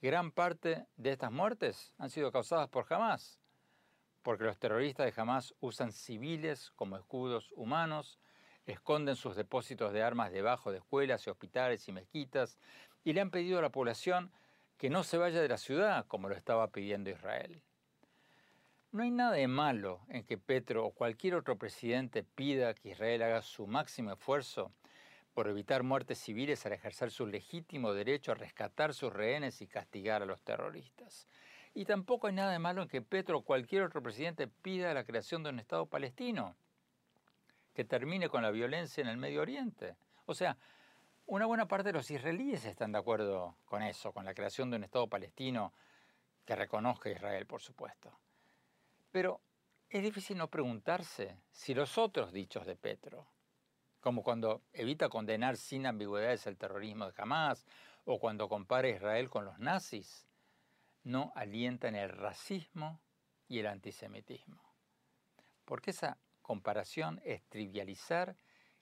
gran 0.00 0.30
parte 0.30 0.86
de 0.96 1.12
estas 1.12 1.30
muertes 1.32 1.92
han 1.98 2.10
sido 2.10 2.32
causadas 2.32 2.68
por 2.68 2.86
Hamas, 2.92 3.38
porque 4.22 4.44
los 4.44 4.58
terroristas 4.58 5.06
de 5.06 5.20
Hamas 5.20 5.54
usan 5.60 5.92
civiles 5.92 6.72
como 6.76 6.96
escudos 6.96 7.52
humanos, 7.56 8.18
esconden 8.66 9.16
sus 9.16 9.36
depósitos 9.36 9.92
de 9.92 10.02
armas 10.02 10.32
debajo 10.32 10.70
de 10.70 10.78
escuelas 10.78 11.26
y 11.26 11.30
hospitales 11.30 11.86
y 11.88 11.92
mezquitas, 11.92 12.58
y 13.04 13.12
le 13.12 13.20
han 13.20 13.30
pedido 13.30 13.58
a 13.58 13.62
la 13.62 13.70
población 13.70 14.30
que 14.76 14.90
no 14.90 15.04
se 15.04 15.18
vaya 15.18 15.40
de 15.42 15.48
la 15.48 15.58
ciudad, 15.58 16.06
como 16.06 16.28
lo 16.28 16.34
estaba 16.34 16.68
pidiendo 16.68 17.10
Israel. 17.10 17.62
No 18.92 19.02
hay 19.02 19.10
nada 19.10 19.32
de 19.32 19.46
malo 19.46 20.00
en 20.08 20.24
que 20.24 20.36
Petro 20.36 20.84
o 20.84 20.90
cualquier 20.90 21.34
otro 21.34 21.56
presidente 21.56 22.24
pida 22.24 22.74
que 22.74 22.90
Israel 22.90 23.22
haga 23.22 23.42
su 23.42 23.66
máximo 23.66 24.12
esfuerzo 24.12 24.72
por 25.34 25.48
evitar 25.48 25.82
muertes 25.82 26.18
civiles 26.18 26.64
al 26.66 26.72
ejercer 26.72 27.10
su 27.10 27.26
legítimo 27.26 27.92
derecho 27.92 28.32
a 28.32 28.34
rescatar 28.34 28.94
sus 28.94 29.12
rehenes 29.12 29.62
y 29.62 29.66
castigar 29.66 30.22
a 30.22 30.26
los 30.26 30.42
terroristas. 30.42 31.26
Y 31.72 31.84
tampoco 31.84 32.26
hay 32.26 32.32
nada 32.32 32.52
de 32.52 32.58
malo 32.58 32.82
en 32.82 32.88
que 32.88 33.02
Petro 33.02 33.38
o 33.38 33.42
cualquier 33.42 33.82
otro 33.82 34.02
presidente 34.02 34.48
pida 34.48 34.92
la 34.92 35.04
creación 35.04 35.42
de 35.42 35.50
un 35.50 35.60
Estado 35.60 35.86
palestino 35.86 36.56
que 37.74 37.84
termine 37.84 38.28
con 38.28 38.42
la 38.42 38.50
violencia 38.50 39.02
en 39.02 39.08
el 39.08 39.16
Medio 39.16 39.42
Oriente. 39.42 39.96
O 40.26 40.34
sea, 40.34 40.56
una 41.26 41.46
buena 41.46 41.68
parte 41.68 41.88
de 41.88 41.92
los 41.92 42.10
israelíes 42.10 42.64
están 42.64 42.90
de 42.90 42.98
acuerdo 42.98 43.56
con 43.66 43.82
eso, 43.82 44.12
con 44.12 44.24
la 44.24 44.34
creación 44.34 44.70
de 44.70 44.76
un 44.78 44.84
Estado 44.84 45.06
palestino 45.06 45.72
que 46.44 46.56
reconozca 46.56 47.08
a 47.08 47.12
Israel, 47.12 47.46
por 47.46 47.60
supuesto. 47.60 48.12
Pero 49.12 49.40
es 49.88 50.02
difícil 50.02 50.36
no 50.36 50.48
preguntarse 50.48 51.36
si 51.52 51.72
los 51.74 51.98
otros 51.98 52.32
dichos 52.32 52.66
de 52.66 52.74
Petro, 52.74 53.28
como 54.00 54.22
cuando 54.22 54.62
evita 54.72 55.08
condenar 55.08 55.56
sin 55.56 55.86
ambigüedades 55.86 56.46
el 56.46 56.56
terrorismo 56.56 57.06
de 57.06 57.14
Hamas 57.16 57.66
o 58.04 58.18
cuando 58.18 58.48
compara 58.48 58.88
a 58.88 58.92
Israel 58.92 59.28
con 59.28 59.44
los 59.44 59.58
nazis, 59.58 60.26
no 61.04 61.32
alientan 61.34 61.94
el 61.94 62.10
racismo 62.10 63.00
y 63.48 63.58
el 63.58 63.66
antisemitismo. 63.66 64.62
Porque 65.64 65.90
esa 65.90 66.18
comparación 66.42 67.20
es 67.24 67.42
trivializar 67.48 68.36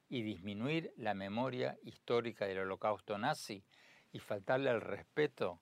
y 0.08 0.22
disminuir 0.22 0.92
la 0.96 1.14
memoria 1.14 1.78
histórica 1.82 2.46
del 2.46 2.60
holocausto 2.60 3.18
nazi 3.18 3.64
y 4.12 4.20
faltarle 4.20 4.70
el 4.70 4.80
respeto 4.80 5.60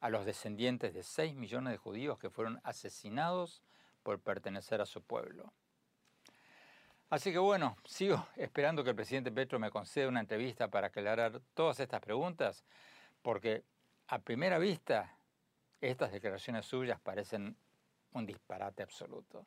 a 0.00 0.08
los 0.08 0.24
descendientes 0.24 0.94
de 0.94 1.02
6 1.02 1.34
millones 1.34 1.72
de 1.72 1.78
judíos 1.78 2.18
que 2.18 2.30
fueron 2.30 2.60
asesinados 2.64 3.62
por 4.02 4.20
pertenecer 4.20 4.80
a 4.80 4.86
su 4.86 5.02
pueblo. 5.02 5.52
Así 7.12 7.30
que 7.30 7.38
bueno, 7.38 7.76
sigo 7.84 8.26
esperando 8.36 8.82
que 8.82 8.88
el 8.88 8.96
presidente 8.96 9.30
Petro 9.30 9.58
me 9.58 9.70
conceda 9.70 10.08
una 10.08 10.20
entrevista 10.20 10.68
para 10.68 10.86
aclarar 10.86 11.42
todas 11.52 11.78
estas 11.78 12.00
preguntas, 12.00 12.64
porque 13.20 13.64
a 14.08 14.18
primera 14.18 14.58
vista 14.58 15.14
estas 15.82 16.10
declaraciones 16.10 16.64
suyas 16.64 16.98
parecen 17.00 17.54
un 18.12 18.24
disparate 18.24 18.82
absoluto. 18.82 19.44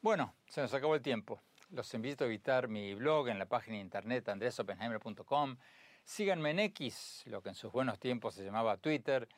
Bueno, 0.00 0.34
se 0.48 0.60
nos 0.60 0.74
acabó 0.74 0.96
el 0.96 1.00
tiempo. 1.00 1.40
Los 1.70 1.94
invito 1.94 2.24
a 2.24 2.26
visitar 2.26 2.66
mi 2.66 2.92
blog 2.94 3.28
en 3.28 3.38
la 3.38 3.46
página 3.46 3.76
de 3.76 3.82
internet 3.82 4.28
andresopenheimer.com. 4.28 5.56
Síganme 6.02 6.50
en 6.50 6.58
X, 6.58 7.22
lo 7.26 7.40
que 7.40 7.50
en 7.50 7.54
sus 7.54 7.70
buenos 7.70 8.00
tiempos 8.00 8.34
se 8.34 8.44
llamaba 8.44 8.78
Twitter, 8.78 9.28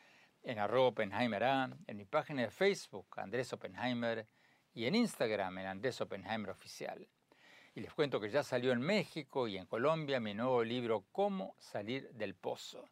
en 0.43 0.59
arroba 0.59 0.89
Oppenheimer 0.89 1.43
en 1.87 1.97
mi 1.99 2.07
página 2.07 2.41
de 2.41 2.51
Facebook, 2.51 3.09
Andrés 3.19 3.53
Oppenheimer, 3.53 4.27
y 4.75 4.87
en 4.87 4.95
Instagram 4.95 5.59
en 5.59 5.66
Andrés 5.66 6.01
Oppenheimer 6.01 6.51
Oficial. 6.51 7.09
Y 7.75 7.81
les 7.81 7.93
cuento 7.93 8.20
que 8.20 8.31
ya 8.31 8.43
salió 8.43 8.72
en 8.72 8.81
México 8.81 9.49
y 9.49 9.57
en 9.57 9.66
Colombia 9.66 10.20
mi 10.20 10.35
nuevo 10.35 10.62
libro 10.62 11.05
Cómo 11.12 11.55
salir 11.59 12.11
del 12.12 12.35
pozo. 12.35 12.89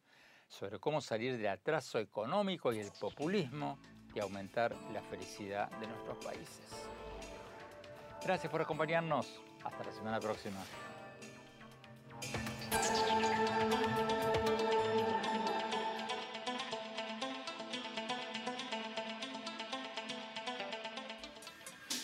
sobre 0.48 0.78
cómo 0.78 1.00
salir 1.00 1.38
del 1.38 1.46
atraso 1.46 1.98
económico 1.98 2.74
y 2.74 2.78
el 2.78 2.90
populismo 3.00 3.78
y 4.14 4.20
aumentar 4.20 4.76
la 4.92 5.00
felicidad 5.00 5.70
de 5.80 5.86
nuestros 5.86 6.22
países. 6.22 6.86
Gracias 8.22 8.52
por 8.52 8.60
acompañarnos. 8.60 9.40
Hasta 9.64 9.84
la 9.84 9.92
semana 9.92 10.20
próxima. 10.20 10.60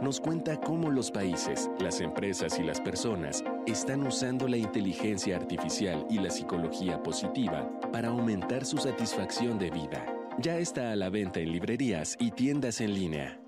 Nos 0.00 0.20
cuenta 0.20 0.60
cómo 0.60 0.90
los 0.90 1.10
países, 1.10 1.68
las 1.80 2.00
empresas 2.00 2.58
y 2.60 2.62
las 2.62 2.80
personas 2.80 3.42
están 3.66 4.06
usando 4.06 4.46
la 4.46 4.56
inteligencia 4.56 5.36
artificial 5.36 6.06
y 6.08 6.18
la 6.18 6.30
psicología 6.30 7.02
positiva 7.02 7.68
para 7.92 8.08
aumentar 8.08 8.64
su 8.64 8.78
satisfacción 8.78 9.58
de 9.58 9.70
vida. 9.70 10.06
Ya 10.38 10.56
está 10.56 10.92
a 10.92 10.96
la 10.96 11.10
venta 11.10 11.40
en 11.40 11.50
librerías 11.50 12.16
y 12.20 12.30
tiendas 12.30 12.80
en 12.80 12.94
línea. 12.94 13.47